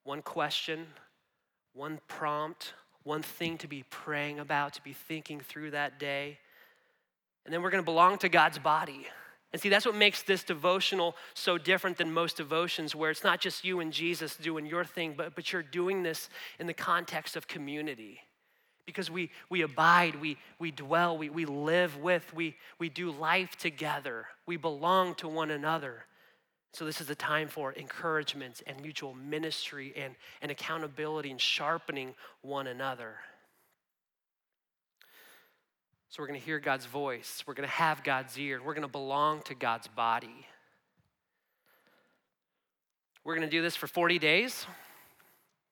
One 0.03 0.21
question, 0.21 0.87
one 1.73 1.99
prompt, 2.07 2.73
one 3.03 3.21
thing 3.21 3.57
to 3.59 3.67
be 3.67 3.83
praying 3.89 4.39
about, 4.39 4.73
to 4.73 4.83
be 4.83 4.93
thinking 4.93 5.39
through 5.39 5.71
that 5.71 5.99
day. 5.99 6.39
And 7.47 7.53
then 7.53 7.61
we're 7.61 7.69
going 7.69 7.81
to 7.81 7.85
belong 7.85 8.17
to 8.17 8.27
God's 8.27 8.59
body. 8.59 9.07
And 9.53 9.61
see, 9.61 9.69
that's 9.69 9.85
what 9.85 9.95
makes 9.95 10.21
this 10.21 10.43
devotional 10.43 11.15
so 11.33 11.57
different 11.57 11.97
than 11.97 12.11
most 12.11 12.35
devotions, 12.35 12.93
where 12.93 13.09
it's 13.09 13.23
not 13.23 13.39
just 13.39 13.63
you 13.63 13.79
and 13.79 13.93
Jesus 13.93 14.35
doing 14.35 14.65
your 14.65 14.83
thing, 14.83 15.13
but, 15.15 15.33
but 15.33 15.53
you're 15.53 15.63
doing 15.63 16.03
this 16.03 16.29
in 16.59 16.67
the 16.67 16.73
context 16.73 17.37
of 17.37 17.47
community 17.47 18.19
because 18.85 19.09
we, 19.09 19.29
we 19.49 19.61
abide, 19.61 20.19
we, 20.19 20.37
we 20.59 20.71
dwell, 20.71 21.17
we, 21.17 21.29
we 21.29 21.45
live 21.45 21.97
with, 21.97 22.33
we, 22.33 22.57
we 22.79 22.89
do 22.89 23.11
life 23.11 23.55
together, 23.57 24.25
we 24.45 24.57
belong 24.57 25.15
to 25.15 25.29
one 25.29 25.51
another. 25.51 26.05
So, 26.73 26.83
this 26.85 26.99
is 26.99 27.07
the 27.07 27.15
time 27.15 27.47
for 27.47 27.73
encouragement 27.73 28.61
and 28.67 28.81
mutual 28.81 29.13
ministry 29.13 29.93
and, 29.95 30.15
and 30.41 30.51
accountability 30.51 31.31
and 31.31 31.39
sharpening 31.39 32.13
one 32.41 32.67
another. 32.67 33.15
So, 36.09 36.23
we're 36.23 36.27
going 36.27 36.39
to 36.39 36.45
hear 36.45 36.59
God's 36.59 36.85
voice, 36.85 37.43
we're 37.45 37.53
going 37.53 37.67
to 37.67 37.75
have 37.75 38.03
God's 38.03 38.37
ear, 38.39 38.61
we're 38.63 38.73
going 38.73 38.81
to 38.83 38.87
belong 38.87 39.41
to 39.43 39.55
God's 39.55 39.87
body. 39.87 40.47
We're 43.23 43.35
going 43.35 43.47
to 43.47 43.51
do 43.51 43.61
this 43.61 43.75
for 43.75 43.87
40 43.87 44.19
days 44.19 44.65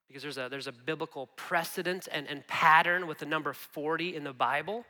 because 0.09 0.23
there's 0.23 0.37
a, 0.37 0.49
there's 0.49 0.67
a 0.67 0.73
biblical 0.73 1.27
precedent 1.37 2.09
and, 2.11 2.27
and 2.27 2.45
pattern 2.47 3.07
with 3.07 3.19
the 3.19 3.25
number 3.25 3.53
40 3.53 4.13
in 4.13 4.25
the 4.25 4.33
Bible. 4.33 4.85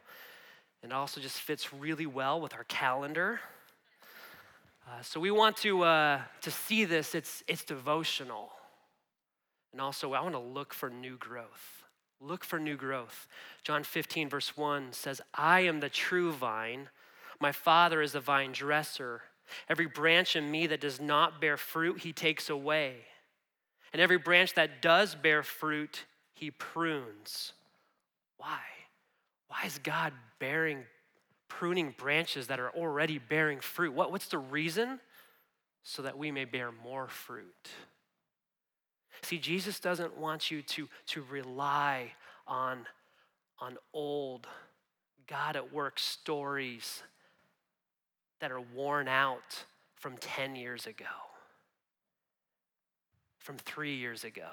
And 0.82 0.92
also 0.92 1.22
just 1.22 1.40
fits 1.40 1.74
really 1.74 2.06
well 2.06 2.42
with 2.42 2.54
our 2.54 2.64
calendar. 2.66 3.40
Uh, 4.88 5.02
so 5.02 5.20
we 5.20 5.32
want 5.32 5.58
to, 5.58 5.84
uh, 5.84 6.22
to 6.42 6.52
see 6.52 6.86
this, 6.86 7.16
it's, 7.16 7.44
it's 7.48 7.64
devotional. 7.64 8.50
And 9.72 9.82
also, 9.82 10.14
I 10.14 10.22
want 10.22 10.36
to 10.36 10.40
look 10.40 10.74
for 10.74 10.90
new 10.90 11.18
growth. 11.18 11.85
Look 12.22 12.44
for 12.44 12.60
new 12.60 12.76
growth. 12.76 13.28
John 13.64 13.84
15, 13.84 14.30
verse 14.30 14.56
1 14.58 14.94
says, 14.94 15.22
I 15.34 15.62
am 15.62 15.80
the 15.80 15.90
true 15.90 16.32
vine, 16.32 16.90
my 17.40 17.52
Father 17.52 18.02
is 18.02 18.14
the 18.14 18.20
vine 18.20 18.54
dresser. 18.54 19.24
Every 19.70 19.86
branch 19.86 20.36
in 20.36 20.50
me 20.50 20.68
that 20.68 20.82
does 20.82 21.00
not 21.00 21.42
bear 21.42 21.58
fruit, 21.58 22.00
he 22.00 22.14
takes 22.14 22.50
away 22.50 23.06
and 23.96 24.02
every 24.02 24.18
branch 24.18 24.56
that 24.56 24.82
does 24.82 25.16
bear 25.16 25.42
fruit, 25.42 26.04
he 26.34 26.52
prunes. 26.52 27.54
Why? 28.36 28.60
Why 29.48 29.62
is 29.66 29.78
God 29.78 30.12
bearing, 30.38 30.84
pruning 31.48 31.96
branches 31.98 32.48
that 32.48 32.60
are 32.60 32.72
already 32.72 33.20
bearing 33.20 33.62
fruit? 33.62 33.94
What, 33.94 34.12
what's 34.12 34.28
the 34.28 34.38
reason? 34.38 35.00
So 35.84 36.02
that 36.02 36.18
we 36.18 36.30
may 36.30 36.44
bear 36.44 36.74
more 36.74 37.08
fruit. 37.08 37.70
See, 39.22 39.38
Jesus 39.38 39.80
doesn't 39.80 40.18
want 40.18 40.52
you 40.52 40.62
to, 40.62 40.88
to 41.08 41.24
rely 41.30 42.14
on, 42.48 42.86
on 43.60 43.78
old 43.94 44.48
God 45.28 45.56
at 45.56 45.74
work 45.74 46.00
stories 46.00 47.04
that 48.40 48.52
are 48.52 48.62
worn 48.62 49.08
out 49.08 49.66
from 49.96 50.18
10 50.18 50.56
years 50.56 50.86
ago 50.86 51.06
from 53.46 53.58
three 53.58 53.94
years 53.94 54.24
ago. 54.24 54.50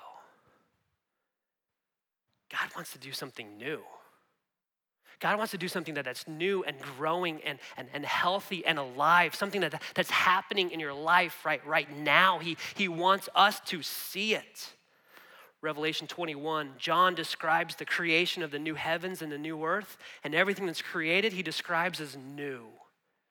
God 2.51 2.69
wants 2.77 2.93
to 2.93 2.99
do 2.99 3.11
something 3.11 3.57
new. 3.57 3.81
God 5.23 5.39
wants 5.39 5.53
to 5.53 5.59
do 5.59 5.69
something 5.69 5.95
that, 5.95 6.05
that's 6.05 6.27
new 6.27 6.65
and 6.65 6.77
growing 6.99 7.41
and, 7.43 7.61
and, 7.77 7.89
and 7.95 8.05
healthy 8.05 8.67
and 8.67 8.77
alive, 8.77 9.37
something 9.37 9.61
that, 9.61 9.81
that's 9.95 10.11
happening 10.11 10.73
in 10.73 10.81
your 10.81 10.93
life 10.93 11.47
right, 11.47 11.65
right 11.65 11.89
now. 11.97 12.41
He, 12.41 12.57
he 12.75 12.89
wants 12.89 13.29
us 13.37 13.61
to 13.67 13.83
see 13.83 14.35
it. 14.35 14.73
Revelation 15.61 16.09
21, 16.09 16.73
John 16.77 17.15
describes 17.15 17.77
the 17.77 17.85
creation 17.85 18.43
of 18.43 18.51
the 18.51 18.59
new 18.59 18.75
heavens 18.75 19.23
and 19.23 19.31
the 19.31 19.39
new 19.39 19.65
earth, 19.65 19.97
and 20.25 20.35
everything 20.35 20.67
that's 20.67 20.83
created, 20.83 21.33
he 21.33 21.43
describes 21.45 22.01
as 22.01 22.17
new. 22.17 22.65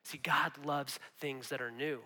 See, 0.06 0.18
God 0.18 0.54
loves 0.64 0.98
things 1.20 1.50
that 1.50 1.62
are 1.62 1.72
new. 1.72 2.00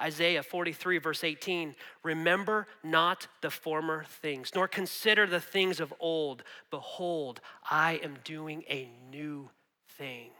Isaiah 0.00 0.42
43, 0.42 0.98
verse 0.98 1.24
18 1.24 1.74
Remember 2.02 2.66
not 2.82 3.26
the 3.40 3.50
former 3.50 4.04
things, 4.04 4.52
nor 4.54 4.68
consider 4.68 5.26
the 5.26 5.40
things 5.40 5.80
of 5.80 5.92
old. 6.00 6.42
Behold, 6.70 7.40
I 7.70 8.00
am 8.02 8.18
doing 8.24 8.64
a 8.68 8.88
new 9.10 9.50
thing. 9.96 10.30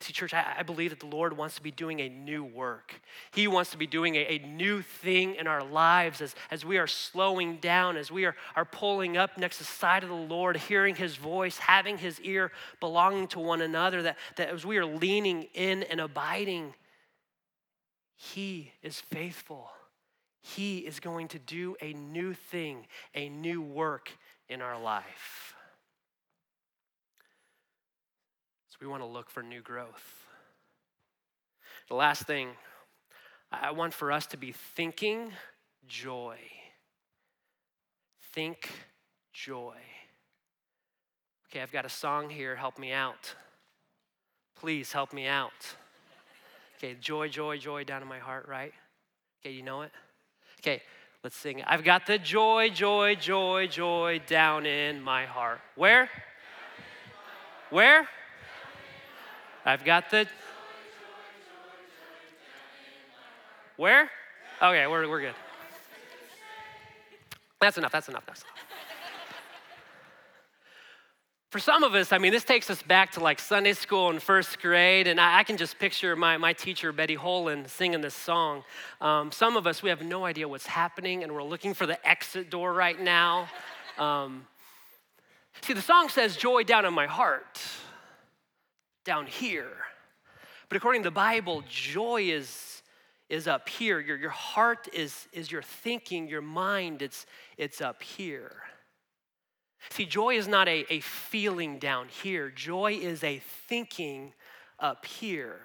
See, 0.00 0.12
church, 0.12 0.34
I, 0.34 0.56
I, 0.58 0.62
believe 0.64 0.90
that 0.90 1.00
the 1.00 1.06
Lord 1.06 1.36
wants 1.36 1.54
to 1.54 1.62
be 1.62 1.70
doing 1.70 2.00
a 2.00 2.08
new 2.08 2.42
work. 2.42 3.00
He 3.32 3.46
wants 3.46 3.70
to 3.70 3.78
be 3.78 3.86
doing 3.86 4.16
a, 4.16 4.34
a, 4.34 4.38
new 4.38 4.82
thing 4.82 5.36
in 5.36 5.46
our 5.46 5.62
lives 5.62 6.20
as, 6.20 6.34
as 6.50 6.64
we 6.64 6.78
are 6.78 6.86
slowing 6.86 7.58
down, 7.58 7.96
as 7.96 8.10
we 8.10 8.24
are, 8.24 8.34
are 8.56 8.64
pulling 8.64 9.16
up 9.16 9.38
next 9.38 9.58
to 9.58 9.62
the 9.62 9.68
side 9.68 10.02
of 10.02 10.08
the 10.08 10.14
Lord, 10.14 10.56
hearing 10.56 10.96
His 10.96 11.14
voice, 11.14 11.58
having 11.58 11.96
His 11.96 12.20
ear, 12.20 12.50
belonging 12.80 13.28
to 13.28 13.38
one 13.38 13.60
another, 13.60 14.02
that, 14.02 14.18
that 14.36 14.48
as 14.48 14.66
we 14.66 14.78
are 14.78 14.86
leaning 14.86 15.46
in 15.54 15.84
and 15.84 16.00
abiding, 16.00 16.74
He 18.16 18.72
is 18.82 19.00
faithful. 19.00 19.70
He 20.40 20.78
is 20.78 21.00
going 21.00 21.28
to 21.28 21.38
do 21.38 21.76
a 21.80 21.92
new 21.92 22.34
thing, 22.34 22.86
a 23.14 23.28
new 23.28 23.62
work 23.62 24.10
in 24.48 24.60
our 24.60 24.80
life. 24.80 25.54
So 28.68 28.76
we 28.80 28.86
want 28.86 29.02
to 29.02 29.06
look 29.06 29.30
for 29.30 29.42
new 29.42 29.62
growth. 29.62 30.26
The 31.88 31.94
last 31.94 32.24
thing, 32.24 32.50
I 33.52 33.70
want 33.70 33.94
for 33.94 34.10
us 34.10 34.26
to 34.26 34.36
be 34.36 34.52
thinking 34.52 35.32
joy. 35.86 36.38
Think 38.32 38.70
joy. 39.32 39.76
Okay, 41.48 41.62
I've 41.62 41.72
got 41.72 41.84
a 41.84 41.90
song 41.90 42.30
here. 42.30 42.56
Help 42.56 42.78
me 42.78 42.92
out. 42.92 43.34
Please 44.56 44.92
help 44.92 45.12
me 45.12 45.26
out. 45.26 45.76
Okay, 46.84 46.96
joy, 47.00 47.28
joy, 47.28 47.56
joy 47.56 47.82
down 47.84 48.02
in 48.02 48.08
my 48.08 48.18
heart, 48.18 48.46
right? 48.46 48.74
Okay, 49.40 49.54
you 49.54 49.62
know 49.62 49.80
it? 49.80 49.90
Okay, 50.60 50.82
let's 51.22 51.34
sing. 51.34 51.62
I've 51.66 51.82
got 51.82 52.06
the 52.06 52.18
joy, 52.18 52.68
joy, 52.68 53.14
joy, 53.14 53.68
joy 53.68 54.20
down 54.26 54.66
in 54.66 55.00
my 55.00 55.24
heart. 55.24 55.60
Where? 55.76 56.10
Where? 57.70 58.06
I've 59.64 59.82
got 59.82 60.10
the. 60.10 60.26
Where? 63.78 64.10
Okay, 64.60 64.86
we're, 64.86 65.08
we're 65.08 65.22
good. 65.22 65.34
That's 67.62 67.78
enough, 67.78 67.92
that's 67.92 68.10
enough, 68.10 68.26
that's 68.26 68.42
enough. 68.42 68.63
For 71.54 71.60
some 71.60 71.84
of 71.84 71.94
us, 71.94 72.10
I 72.10 72.18
mean, 72.18 72.32
this 72.32 72.42
takes 72.42 72.68
us 72.68 72.82
back 72.82 73.12
to 73.12 73.20
like 73.20 73.38
Sunday 73.38 73.74
school 73.74 74.10
in 74.10 74.18
first 74.18 74.60
grade, 74.60 75.06
and 75.06 75.20
I, 75.20 75.38
I 75.38 75.44
can 75.44 75.56
just 75.56 75.78
picture 75.78 76.16
my, 76.16 76.36
my 76.36 76.52
teacher, 76.52 76.90
Betty 76.90 77.16
Holan, 77.16 77.70
singing 77.70 78.00
this 78.00 78.12
song. 78.12 78.64
Um, 79.00 79.30
some 79.30 79.56
of 79.56 79.64
us, 79.64 79.80
we 79.80 79.88
have 79.88 80.02
no 80.02 80.24
idea 80.24 80.48
what's 80.48 80.66
happening, 80.66 81.22
and 81.22 81.32
we're 81.32 81.44
looking 81.44 81.72
for 81.72 81.86
the 81.86 82.04
exit 82.04 82.50
door 82.50 82.72
right 82.72 83.00
now. 83.00 83.48
Um, 83.98 84.48
see, 85.60 85.74
the 85.74 85.80
song 85.80 86.08
says, 86.08 86.36
Joy 86.36 86.64
down 86.64 86.86
in 86.86 86.92
my 86.92 87.06
heart 87.06 87.62
down 89.04 89.24
here. 89.24 89.76
But 90.68 90.76
according 90.76 91.02
to 91.02 91.06
the 91.06 91.14
Bible, 91.14 91.62
joy 91.68 92.22
is, 92.22 92.82
is 93.28 93.46
up 93.46 93.68
here. 93.68 94.00
Your, 94.00 94.16
your 94.16 94.30
heart 94.30 94.88
is, 94.92 95.28
is 95.32 95.52
your 95.52 95.62
thinking, 95.62 96.26
your 96.26 96.42
mind, 96.42 97.00
it's, 97.00 97.26
it's 97.56 97.80
up 97.80 98.02
here. 98.02 98.56
See, 99.90 100.06
joy 100.06 100.36
is 100.36 100.48
not 100.48 100.68
a, 100.68 100.84
a 100.92 101.00
feeling 101.00 101.78
down 101.78 102.08
here, 102.08 102.50
joy 102.50 102.98
is 103.00 103.22
a 103.22 103.40
thinking 103.68 104.32
up 104.78 105.06
here. 105.06 105.60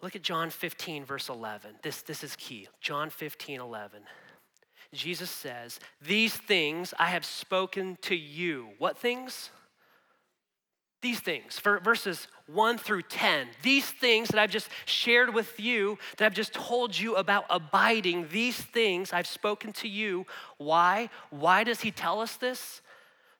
Look 0.00 0.14
at 0.14 0.22
John 0.22 0.50
15, 0.50 1.04
verse 1.04 1.28
11. 1.28 1.70
This, 1.82 2.02
this 2.02 2.22
is 2.22 2.36
key. 2.36 2.68
John 2.80 3.10
15, 3.10 3.60
11. 3.60 4.02
Jesus 4.92 5.30
says, 5.30 5.80
These 6.00 6.36
things 6.36 6.94
I 6.98 7.06
have 7.06 7.24
spoken 7.24 7.98
to 8.02 8.14
you. 8.14 8.68
What 8.78 8.96
things? 8.96 9.50
These 11.02 11.20
things, 11.20 11.58
for 11.58 11.78
verses 11.80 12.26
1 12.48 12.78
through 12.78 13.02
10, 13.02 13.48
these 13.62 13.90
things 13.90 14.28
that 14.28 14.38
I've 14.38 14.50
just 14.50 14.68
shared 14.86 15.34
with 15.34 15.60
you, 15.60 15.98
that 16.16 16.24
I've 16.24 16.34
just 16.34 16.54
told 16.54 16.98
you 16.98 17.16
about 17.16 17.44
abiding, 17.50 18.28
these 18.30 18.56
things 18.56 19.12
I've 19.12 19.26
spoken 19.26 19.72
to 19.74 19.88
you. 19.88 20.26
Why? 20.56 21.10
Why 21.30 21.62
does 21.62 21.80
he 21.80 21.90
tell 21.90 22.20
us 22.20 22.36
this? 22.36 22.80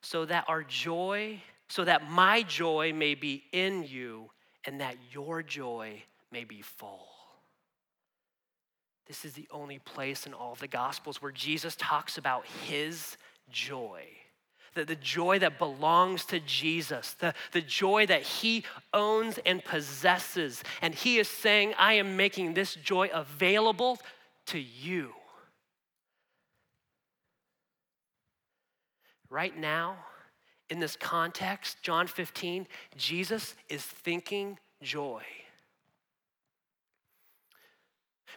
So 0.01 0.25
that 0.25 0.45
our 0.47 0.63
joy, 0.63 1.41
so 1.67 1.83
that 1.85 2.09
my 2.09 2.43
joy 2.43 2.93
may 2.93 3.15
be 3.15 3.43
in 3.51 3.83
you 3.83 4.29
and 4.65 4.79
that 4.79 4.95
your 5.11 5.41
joy 5.41 6.03
may 6.31 6.43
be 6.43 6.61
full. 6.61 7.07
This 9.07 9.25
is 9.25 9.33
the 9.33 9.47
only 9.49 9.79
place 9.79 10.27
in 10.27 10.35
all 10.35 10.51
of 10.51 10.59
the 10.59 10.67
Gospels 10.67 11.19
where 11.19 11.31
Jesus 11.31 11.75
talks 11.79 12.19
about 12.19 12.45
his 12.67 13.17
joy 13.49 14.05
the, 14.73 14.85
the 14.85 14.95
joy 14.95 15.39
that 15.39 15.57
belongs 15.57 16.25
to 16.25 16.39
Jesus, 16.39 17.15
the, 17.19 17.33
the 17.51 17.61
joy 17.61 18.05
that 18.05 18.21
he 18.21 18.63
owns 18.93 19.39
and 19.45 19.63
possesses. 19.63 20.63
And 20.81 20.93
he 20.93 21.17
is 21.17 21.27
saying, 21.27 21.73
I 21.77 21.93
am 21.93 22.17
making 22.17 22.53
this 22.53 22.75
joy 22.75 23.09
available 23.13 23.99
to 24.47 24.59
you. 24.59 25.13
Right 29.29 29.55
now, 29.55 29.97
in 30.69 30.79
this 30.79 30.95
context, 30.95 31.77
John 31.81 32.07
15, 32.07 32.67
Jesus 32.97 33.55
is 33.69 33.83
thinking 33.83 34.57
joy. 34.81 35.23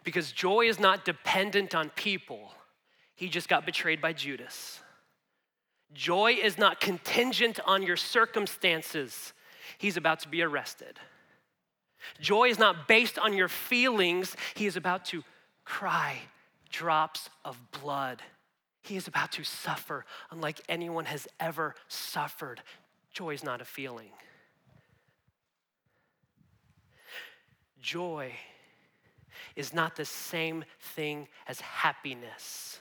Because 0.03 0.31
joy 0.31 0.67
is 0.67 0.79
not 0.79 1.05
dependent 1.05 1.73
on 1.73 1.89
people. 1.91 2.51
He 3.15 3.29
just 3.29 3.47
got 3.47 3.65
betrayed 3.65 4.01
by 4.01 4.13
Judas. 4.13 4.82
Joy 5.93 6.33
is 6.33 6.57
not 6.57 6.79
contingent 6.79 7.59
on 7.65 7.83
your 7.83 7.97
circumstances. 7.97 9.33
He's 9.77 9.97
about 9.97 10.19
to 10.21 10.27
be 10.27 10.41
arrested. 10.41 10.99
Joy 12.19 12.49
is 12.49 12.59
not 12.59 12.87
based 12.87 13.17
on 13.17 13.33
your 13.33 13.47
feelings. 13.47 14.35
He 14.55 14.65
is 14.65 14.75
about 14.75 15.05
to 15.05 15.23
cry 15.63 16.19
drops 16.69 17.29
of 17.45 17.57
blood. 17.71 18.21
He 18.81 18.97
is 18.97 19.07
about 19.07 19.31
to 19.33 19.43
suffer 19.43 20.05
unlike 20.31 20.59
anyone 20.67 21.05
has 21.05 21.27
ever 21.39 21.75
suffered. 21.87 22.61
Joy 23.13 23.33
is 23.35 23.43
not 23.43 23.61
a 23.61 23.65
feeling. 23.65 24.09
Joy 27.79 28.33
is 29.55 29.73
not 29.73 29.95
the 29.95 30.05
same 30.05 30.65
thing 30.79 31.27
as 31.47 31.61
happiness. 31.61 32.79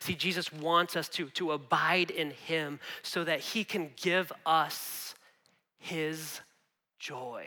See, 0.00 0.14
Jesus 0.14 0.52
wants 0.52 0.96
us 0.96 1.08
to, 1.10 1.28
to 1.30 1.52
abide 1.52 2.10
in 2.10 2.30
him 2.30 2.80
so 3.02 3.24
that 3.24 3.40
he 3.40 3.64
can 3.64 3.90
give 3.96 4.32
us 4.46 5.14
his 5.78 6.40
joy. 6.98 7.46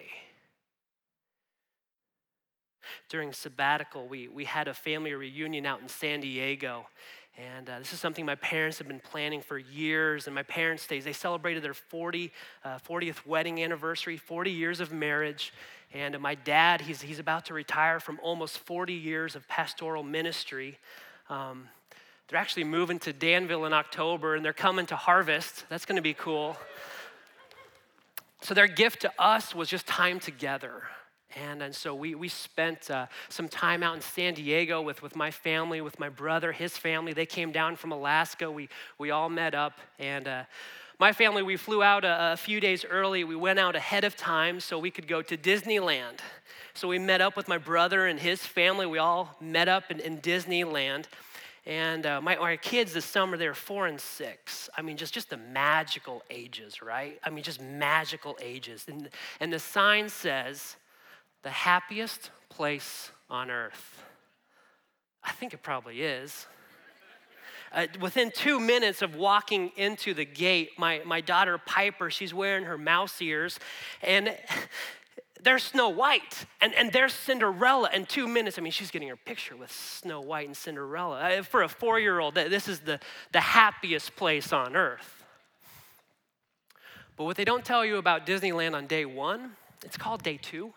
During 3.09 3.33
sabbatical, 3.33 4.07
we, 4.07 4.27
we 4.27 4.45
had 4.45 4.67
a 4.67 4.73
family 4.73 5.13
reunion 5.13 5.65
out 5.65 5.81
in 5.81 5.87
San 5.87 6.21
Diego. 6.21 6.85
And 7.37 7.69
uh, 7.69 7.79
this 7.79 7.91
is 7.91 7.99
something 7.99 8.25
my 8.25 8.35
parents 8.35 8.77
have 8.77 8.87
been 8.87 9.01
planning 9.01 9.41
for 9.41 9.57
years. 9.57 10.27
And 10.27 10.35
my 10.35 10.43
parents, 10.43 10.85
they, 10.87 10.99
they 10.99 11.13
celebrated 11.13 11.63
their 11.63 11.73
40, 11.73 12.31
uh, 12.63 12.79
40th 12.87 13.25
wedding 13.25 13.61
anniversary, 13.61 14.17
40 14.17 14.51
years 14.51 14.79
of 14.79 14.91
marriage. 14.93 15.53
And 15.93 16.15
uh, 16.15 16.19
my 16.19 16.35
dad, 16.35 16.81
he's, 16.81 17.01
he's 17.01 17.19
about 17.19 17.45
to 17.45 17.53
retire 17.53 17.99
from 17.99 18.19
almost 18.23 18.59
40 18.59 18.93
years 18.93 19.35
of 19.35 19.47
pastoral 19.47 20.03
ministry. 20.03 20.79
Um, 21.29 21.67
they're 22.27 22.39
actually 22.39 22.63
moving 22.63 22.99
to 22.99 23.13
Danville 23.13 23.65
in 23.65 23.73
October 23.73 24.35
and 24.35 24.43
they're 24.43 24.53
coming 24.53 24.85
to 24.87 24.95
Harvest. 24.95 25.65
That's 25.69 25.85
going 25.85 25.97
to 25.97 26.01
be 26.01 26.13
cool. 26.13 26.57
So, 28.41 28.53
their 28.53 28.67
gift 28.67 29.01
to 29.01 29.11
us 29.19 29.55
was 29.55 29.69
just 29.69 29.87
time 29.87 30.19
together. 30.19 30.83
And, 31.35 31.61
and 31.61 31.75
so 31.75 31.93
we, 31.93 32.15
we 32.15 32.29
spent 32.29 32.89
uh, 32.89 33.07
some 33.27 33.49
time 33.49 33.83
out 33.83 33.95
in 33.95 34.01
San 34.01 34.35
Diego 34.35 34.81
with, 34.81 35.01
with 35.01 35.15
my 35.15 35.31
family, 35.31 35.81
with 35.81 35.99
my 35.99 36.07
brother, 36.07 36.51
his 36.53 36.77
family. 36.77 37.11
They 37.11 37.25
came 37.25 37.51
down 37.51 37.75
from 37.75 37.91
Alaska. 37.91 38.49
We, 38.49 38.69
we 38.97 39.11
all 39.11 39.29
met 39.29 39.53
up. 39.53 39.79
And 39.99 40.27
uh, 40.27 40.43
my 40.97 41.11
family, 41.11 41.43
we 41.43 41.57
flew 41.57 41.83
out 41.83 42.05
a, 42.05 42.33
a, 42.33 42.37
few 42.37 42.61
days 42.61 42.85
early. 42.85 43.25
We 43.25 43.35
went 43.35 43.59
out 43.59 43.75
ahead 43.75 44.05
of 44.05 44.15
time 44.15 44.61
so 44.61 44.79
we 44.79 44.91
could 44.91 45.09
go 45.09 45.21
to 45.21 45.35
Disneyland. 45.35 46.19
So 46.73 46.87
we 46.87 46.99
met 46.99 47.19
up 47.19 47.35
with 47.35 47.49
my 47.49 47.57
brother 47.57 48.05
and 48.05 48.17
his 48.17 48.39
family. 48.45 48.85
We 48.85 48.99
all 48.99 49.35
met 49.41 49.67
up 49.67 49.91
in, 49.91 49.99
in 49.99 50.19
Disneyland. 50.19 51.05
And 51.65 52.05
uh, 52.05 52.21
my, 52.21 52.35
my 52.35 52.57
kids 52.57 52.93
this 52.93 53.05
summer, 53.05 53.37
they're 53.37 53.55
four 53.55 53.87
and 53.87 53.99
six. 53.99 54.69
I 54.77 54.83
mean, 54.83 54.97
just, 54.97 55.13
just 55.13 55.31
the 55.31 55.37
magical 55.37 56.21
ages, 56.29 56.81
right? 56.81 57.19
I 57.23 57.31
mean, 57.31 57.43
just 57.43 57.59
magical 57.59 58.37
ages. 58.39 58.85
And, 58.87 59.09
and 59.39 59.51
the 59.51 59.59
sign 59.59 60.09
says, 60.09 60.75
the 61.41 61.49
happiest 61.49 62.29
place 62.49 63.11
on 63.29 63.49
earth. 63.49 64.03
I 65.23 65.31
think 65.31 65.53
it 65.53 65.63
probably 65.63 66.01
is. 66.01 66.45
Uh, 67.71 67.87
within 67.99 68.31
two 68.31 68.59
minutes 68.59 69.01
of 69.01 69.15
walking 69.15 69.71
into 69.75 70.13
the 70.13 70.23
gate, 70.23 70.69
my, 70.77 71.01
my 71.05 71.19
daughter 71.19 71.57
Piper, 71.57 72.09
she's 72.09 72.33
wearing 72.33 72.63
her 72.63 72.77
mouse 72.77 73.21
ears, 73.21 73.59
and 74.01 74.35
there's 75.45 75.63
Snow 75.63 75.89
White, 75.89 76.47
and, 76.59 76.73
and 76.73 76.91
there's 76.91 77.13
Cinderella 77.13 77.89
in 77.93 78.07
two 78.07 78.27
minutes. 78.27 78.57
I 78.57 78.61
mean, 78.61 78.71
she's 78.71 78.89
getting 78.89 79.07
her 79.09 79.15
picture 79.15 79.55
with 79.55 79.71
Snow 79.71 80.19
White 80.19 80.47
and 80.47 80.57
Cinderella. 80.57 81.19
Uh, 81.19 81.43
for 81.43 81.61
a 81.61 81.69
four 81.69 81.99
year 81.99 82.19
old, 82.19 82.33
this 82.33 82.67
is 82.67 82.79
the, 82.79 82.99
the 83.31 83.39
happiest 83.39 84.15
place 84.15 84.51
on 84.51 84.75
earth. 84.75 85.23
But 87.15 87.25
what 87.25 87.37
they 87.37 87.45
don't 87.45 87.63
tell 87.63 87.85
you 87.85 87.97
about 87.97 88.25
Disneyland 88.25 88.73
on 88.73 88.87
day 88.87 89.05
one, 89.05 89.51
it's 89.83 89.97
called 89.97 90.23
day 90.23 90.37
two. 90.41 90.73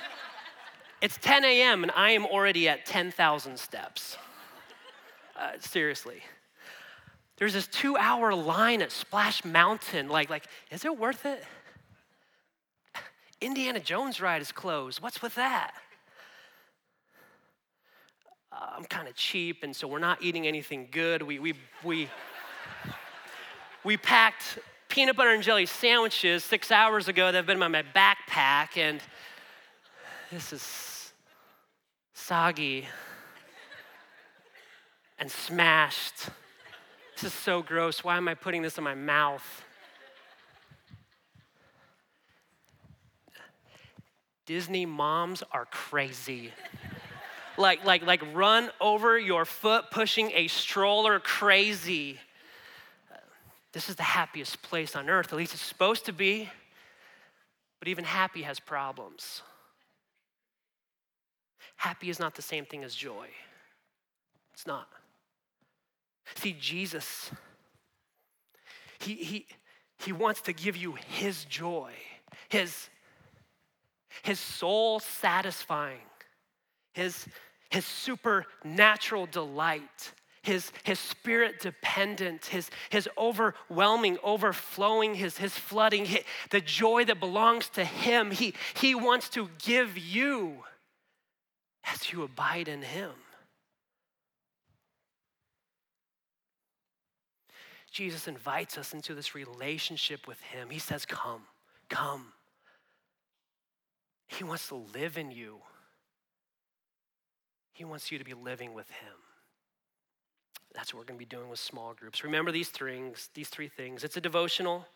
it's 1.02 1.18
10 1.18 1.44
a.m., 1.44 1.82
and 1.82 1.92
I 1.94 2.12
am 2.12 2.24
already 2.24 2.66
at 2.66 2.86
10,000 2.86 3.58
steps. 3.58 4.16
Uh, 5.38 5.50
seriously. 5.60 6.22
There's 7.36 7.52
this 7.52 7.66
two 7.66 7.96
hour 7.98 8.34
line 8.34 8.80
at 8.80 8.90
Splash 8.90 9.44
Mountain. 9.44 10.08
Like, 10.08 10.30
like, 10.30 10.44
is 10.70 10.84
it 10.84 10.98
worth 10.98 11.26
it? 11.26 11.44
Indiana 13.40 13.80
Jones 13.80 14.20
ride 14.20 14.42
is 14.42 14.52
closed. 14.52 15.00
What's 15.00 15.22
with 15.22 15.34
that? 15.36 15.72
Uh, 18.52 18.66
I'm 18.76 18.84
kind 18.84 19.08
of 19.08 19.14
cheap, 19.14 19.62
and 19.62 19.74
so 19.74 19.88
we're 19.88 19.98
not 19.98 20.22
eating 20.22 20.46
anything 20.46 20.88
good. 20.90 21.22
We, 21.22 21.38
we, 21.38 21.54
we, 21.82 22.08
we 23.84 23.96
packed 23.96 24.58
peanut 24.88 25.16
butter 25.16 25.30
and 25.30 25.42
jelly 25.42 25.66
sandwiches 25.66 26.44
six 26.44 26.70
hours 26.70 27.08
ago 27.08 27.26
that 27.26 27.34
have 27.34 27.46
been 27.46 27.62
in 27.62 27.72
my 27.72 27.84
backpack, 27.94 28.76
and 28.76 29.00
this 30.30 30.52
is 30.52 31.12
soggy 32.12 32.86
and 35.18 35.30
smashed. 35.30 36.26
This 37.14 37.32
is 37.32 37.32
so 37.32 37.62
gross. 37.62 38.02
Why 38.02 38.16
am 38.16 38.28
I 38.28 38.34
putting 38.34 38.62
this 38.62 38.78
in 38.78 38.84
my 38.84 38.94
mouth? 38.94 39.64
Disney 44.46 44.86
moms 44.86 45.42
are 45.52 45.66
crazy. 45.66 46.52
like, 47.56 47.84
like, 47.84 48.04
like 48.04 48.22
run 48.34 48.70
over 48.80 49.18
your 49.18 49.44
foot 49.44 49.84
pushing 49.90 50.32
a 50.34 50.48
stroller 50.48 51.20
crazy. 51.20 52.18
This 53.72 53.88
is 53.88 53.96
the 53.96 54.02
happiest 54.02 54.62
place 54.62 54.96
on 54.96 55.08
earth, 55.08 55.32
at 55.32 55.38
least 55.38 55.54
it's 55.54 55.62
supposed 55.62 56.06
to 56.06 56.12
be. 56.12 56.48
But 57.78 57.88
even 57.88 58.04
happy 58.04 58.42
has 58.42 58.60
problems. 58.60 59.42
Happy 61.76 62.10
is 62.10 62.18
not 62.18 62.34
the 62.34 62.42
same 62.42 62.66
thing 62.66 62.84
as 62.84 62.94
joy. 62.94 63.28
It's 64.52 64.66
not. 64.66 64.88
See, 66.34 66.54
Jesus, 66.60 67.30
he, 68.98 69.14
he, 69.14 69.46
he 69.98 70.12
wants 70.12 70.42
to 70.42 70.52
give 70.52 70.76
you 70.76 70.96
his 71.08 71.44
joy, 71.46 71.92
his, 72.50 72.88
his 74.22 74.38
soul 74.38 75.00
satisfying, 75.00 75.98
his, 76.94 77.26
his 77.70 77.84
supernatural 77.84 79.26
delight, 79.26 80.12
his, 80.42 80.72
his 80.84 80.98
spirit 80.98 81.60
dependent, 81.60 82.46
his, 82.46 82.70
his 82.88 83.08
overwhelming, 83.18 84.18
overflowing, 84.22 85.14
his, 85.14 85.36
his 85.36 85.52
flooding, 85.52 86.06
his, 86.06 86.20
the 86.50 86.60
joy 86.60 87.04
that 87.04 87.20
belongs 87.20 87.68
to 87.70 87.84
him. 87.84 88.30
He, 88.30 88.54
he 88.74 88.94
wants 88.94 89.28
to 89.30 89.50
give 89.62 89.98
you 89.98 90.64
as 91.84 92.12
you 92.12 92.22
abide 92.22 92.68
in 92.68 92.82
him. 92.82 93.12
Jesus 97.90 98.28
invites 98.28 98.78
us 98.78 98.94
into 98.94 99.14
this 99.14 99.34
relationship 99.34 100.26
with 100.26 100.40
him. 100.40 100.70
He 100.70 100.78
says, 100.78 101.04
Come, 101.04 101.42
come. 101.88 102.32
He 104.36 104.44
wants 104.44 104.68
to 104.68 104.76
live 104.94 105.18
in 105.18 105.30
you. 105.30 105.58
He 107.72 107.84
wants 107.84 108.12
you 108.12 108.18
to 108.18 108.24
be 108.24 108.34
living 108.34 108.74
with 108.74 108.88
him. 108.88 109.12
That's 110.74 110.94
what 110.94 111.00
we're 111.00 111.06
going 111.06 111.18
to 111.18 111.24
be 111.24 111.36
doing 111.36 111.50
with 111.50 111.58
small 111.58 111.94
groups. 111.94 112.22
Remember 112.22 112.52
these 112.52 112.68
things, 112.68 113.28
these 113.34 113.48
three 113.48 113.68
things. 113.68 114.04
It's 114.04 114.16
a 114.16 114.20
devotional. 114.20 114.86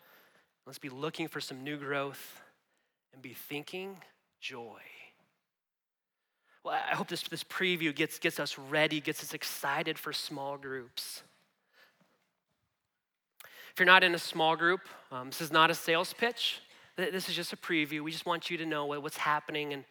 Let's 0.65 0.79
be 0.79 0.89
looking 0.89 1.27
for 1.27 1.41
some 1.41 1.63
new 1.63 1.77
growth 1.77 2.41
and 3.13 3.21
be 3.21 3.33
thinking 3.33 3.97
joy. 4.39 4.79
Well, 6.63 6.73
I 6.73 6.95
hope 6.95 7.09
this, 7.09 7.23
this 7.23 7.43
preview 7.43 7.93
gets, 7.93 8.17
gets 8.19 8.39
us 8.39 8.57
ready, 8.57 9.01
gets 9.01 9.21
us 9.21 9.33
excited 9.33 9.99
for 9.99 10.13
small 10.13 10.57
groups. 10.57 11.23
If 13.73 13.79
you're 13.79 13.85
not 13.85 14.03
in 14.03 14.15
a 14.15 14.19
small 14.19 14.55
group, 14.55 14.81
um, 15.11 15.27
this 15.29 15.41
is 15.41 15.51
not 15.51 15.69
a 15.69 15.75
sales 15.75 16.13
pitch. 16.13 16.61
This 16.97 17.29
is 17.29 17.35
just 17.35 17.53
a 17.53 17.57
preview. 17.57 18.01
We 18.01 18.11
just 18.11 18.25
want 18.25 18.49
you 18.49 18.57
to 18.57 18.65
know 18.65 18.85
what's 18.85 19.17
happening 19.17 19.73
and 19.73 19.83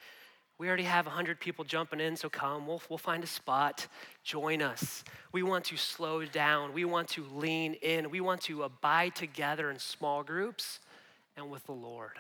we 0.57 0.68
already 0.68 0.84
have 0.84 1.07
100 1.07 1.40
people 1.40 1.64
jumping 1.64 1.98
in, 1.98 2.16
so 2.16 2.28
come. 2.28 2.66
We'll, 2.66 2.80
we'll 2.88 2.96
find 2.96 3.24
a 3.24 3.26
spot. 3.26 3.88
Join 4.22 4.62
us. 4.62 5.02
We 5.32 5.42
want 5.42 5.64
to 5.66 5.76
slow 5.76 6.24
down. 6.24 6.72
We 6.72 6.84
want 6.84 7.09
to 7.11 7.24
lean 7.34 7.74
in. 7.74 8.09
We 8.09 8.20
want 8.20 8.42
to 8.42 8.62
abide 8.62 9.16
together 9.16 9.70
in 9.70 9.80
small 9.80 10.22
groups 10.22 10.78
and 11.36 11.50
with 11.50 11.66
the 11.66 11.72
Lord. 11.72 12.18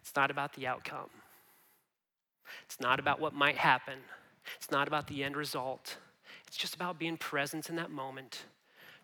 It's 0.00 0.16
not 0.16 0.32
about 0.32 0.54
the 0.54 0.66
outcome, 0.66 1.10
it's 2.64 2.80
not 2.80 2.98
about 2.98 3.20
what 3.20 3.32
might 3.32 3.56
happen, 3.56 3.98
it's 4.56 4.70
not 4.70 4.88
about 4.88 5.06
the 5.06 5.22
end 5.22 5.36
result. 5.36 5.96
It's 6.48 6.56
just 6.56 6.74
about 6.74 6.98
being 6.98 7.16
present 7.16 7.70
in 7.70 7.76
that 7.76 7.90
moment, 7.90 8.44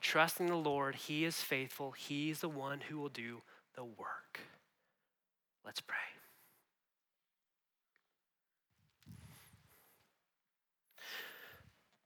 trusting 0.01 0.47
the 0.47 0.57
Lord. 0.57 0.95
He 0.95 1.25
is 1.25 1.41
faithful, 1.41 1.93
He's 1.93 2.41
the 2.41 2.49
one 2.49 2.81
who 2.81 2.99
will 2.99 3.09
do 3.09 3.43
the 3.75 3.85
work. 3.85 4.41
Let's 5.65 5.81
pray. 5.81 5.97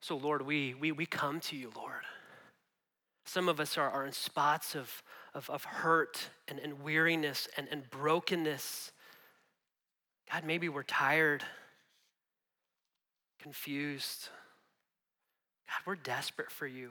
So, 0.00 0.16
Lord, 0.16 0.42
we, 0.42 0.74
we, 0.74 0.90
we 0.90 1.06
come 1.06 1.38
to 1.40 1.56
you, 1.56 1.70
Lord. 1.76 2.02
Some 3.24 3.48
of 3.48 3.60
us 3.60 3.78
are, 3.78 3.88
are 3.88 4.04
in 4.04 4.12
spots 4.12 4.74
of, 4.74 5.02
of, 5.32 5.48
of 5.48 5.62
hurt 5.62 6.28
and, 6.48 6.58
and 6.58 6.82
weariness 6.82 7.48
and, 7.56 7.68
and 7.70 7.88
brokenness. 7.88 8.90
God, 10.30 10.44
maybe 10.44 10.68
we're 10.68 10.82
tired, 10.82 11.44
confused. 13.40 14.28
God, 15.68 15.86
we're 15.86 15.94
desperate 15.94 16.50
for 16.50 16.66
you. 16.66 16.90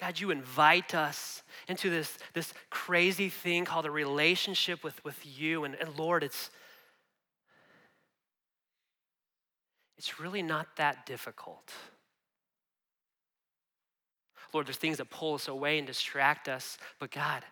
God, 0.00 0.18
you 0.18 0.30
invite 0.30 0.94
us 0.94 1.42
into 1.68 1.90
this, 1.90 2.16
this 2.32 2.54
crazy 2.70 3.28
thing 3.28 3.66
called 3.66 3.84
a 3.84 3.90
relationship 3.90 4.82
with, 4.82 5.04
with 5.04 5.18
you. 5.38 5.64
And, 5.64 5.74
and 5.74 5.98
Lord, 5.98 6.24
it's, 6.24 6.50
it's 9.98 10.18
really 10.18 10.40
not 10.42 10.68
that 10.76 11.04
difficult. 11.04 11.70
Lord, 14.54 14.66
there's 14.66 14.78
things 14.78 14.96
that 14.96 15.10
pull 15.10 15.34
us 15.34 15.48
away 15.48 15.76
and 15.76 15.86
distract 15.86 16.48
us, 16.48 16.78
but 16.98 17.10
God, 17.10 17.44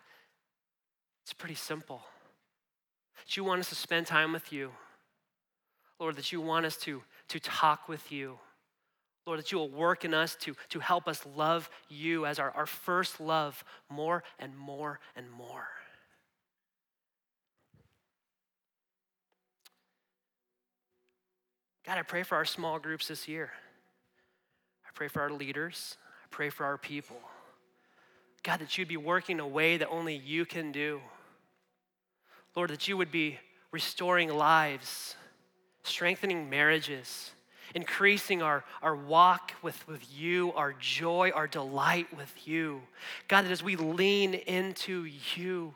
it's 1.23 1.33
pretty 1.33 1.55
simple. 1.55 2.01
That 3.17 3.37
you 3.37 3.43
want 3.43 3.59
us 3.59 3.69
to 3.69 3.75
spend 3.75 4.07
time 4.07 4.33
with 4.33 4.51
you. 4.51 4.71
Lord, 5.99 6.15
that 6.15 6.31
you 6.31 6.41
want 6.41 6.65
us 6.65 6.77
to, 6.77 7.03
to 7.27 7.39
talk 7.39 7.87
with 7.87 8.11
you. 8.11 8.39
Lord, 9.25 9.39
that 9.39 9.51
you 9.51 9.57
will 9.57 9.69
work 9.69 10.05
in 10.05 10.13
us 10.13 10.35
to, 10.37 10.55
to 10.69 10.79
help 10.79 11.07
us 11.07 11.25
love 11.35 11.69
you 11.87 12.25
as 12.25 12.39
our, 12.39 12.51
our 12.51 12.65
first 12.65 13.19
love 13.19 13.63
more 13.89 14.23
and 14.39 14.57
more 14.57 14.99
and 15.15 15.29
more. 15.29 15.67
God, 21.85 21.97
I 21.97 22.03
pray 22.03 22.23
for 22.23 22.35
our 22.35 22.45
small 22.45 22.77
groups 22.77 23.07
this 23.07 23.27
year. 23.27 23.51
I 24.85 24.89
pray 24.93 25.07
for 25.07 25.21
our 25.21 25.31
leaders. 25.31 25.97
I 26.23 26.27
pray 26.29 26.49
for 26.49 26.63
our 26.63 26.77
people. 26.77 27.17
God, 28.43 28.59
that 28.59 28.77
you'd 28.77 28.87
be 28.87 28.97
working 28.97 29.37
in 29.37 29.39
a 29.39 29.47
way 29.47 29.77
that 29.77 29.89
only 29.89 30.15
you 30.15 30.45
can 30.45 30.71
do. 30.71 31.01
Lord, 32.55 32.69
that 32.69 32.87
you 32.87 32.95
would 32.95 33.11
be 33.11 33.39
restoring 33.71 34.29
lives, 34.29 35.15
strengthening 35.83 36.49
marriages, 36.49 37.31
increasing 37.75 38.41
our, 38.41 38.63
our 38.81 38.95
walk 38.95 39.53
with, 39.61 39.87
with 39.87 40.05
you, 40.13 40.51
our 40.53 40.73
joy, 40.73 41.31
our 41.33 41.47
delight 41.47 42.07
with 42.15 42.47
you. 42.47 42.81
God, 43.27 43.45
that 43.45 43.51
as 43.51 43.63
we 43.63 43.75
lean 43.75 44.33
into 44.33 45.05
you, 45.35 45.75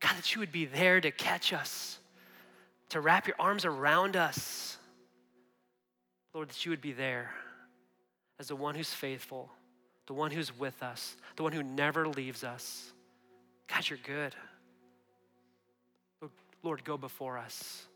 God, 0.00 0.16
that 0.16 0.34
you 0.34 0.40
would 0.40 0.52
be 0.52 0.66
there 0.66 1.00
to 1.00 1.10
catch 1.10 1.52
us, 1.52 1.98
to 2.90 3.00
wrap 3.00 3.26
your 3.26 3.36
arms 3.38 3.64
around 3.64 4.16
us 4.16 4.74
Lord, 6.34 6.48
that 6.48 6.64
you 6.64 6.70
would 6.70 6.80
be 6.80 6.92
there 6.92 7.30
as 8.40 8.48
the 8.48 8.56
one 8.56 8.74
who's 8.74 8.92
faithful, 8.92 9.50
the 10.06 10.12
one 10.12 10.32
who's 10.32 10.56
with 10.58 10.82
us, 10.82 11.16
the 11.36 11.44
one 11.44 11.52
who 11.52 11.62
never 11.62 12.08
leaves 12.08 12.42
us. 12.42 12.92
God, 13.68 13.88
you're 13.88 14.00
good. 14.02 14.34
Lord, 16.64 16.84
go 16.84 16.96
before 16.96 17.38
us. 17.38 17.86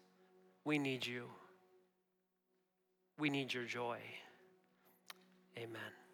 We 0.64 0.78
need 0.78 1.04
you. 1.04 1.24
We 3.18 3.30
need 3.30 3.52
your 3.52 3.64
joy. 3.64 3.98
Amen. 5.56 6.07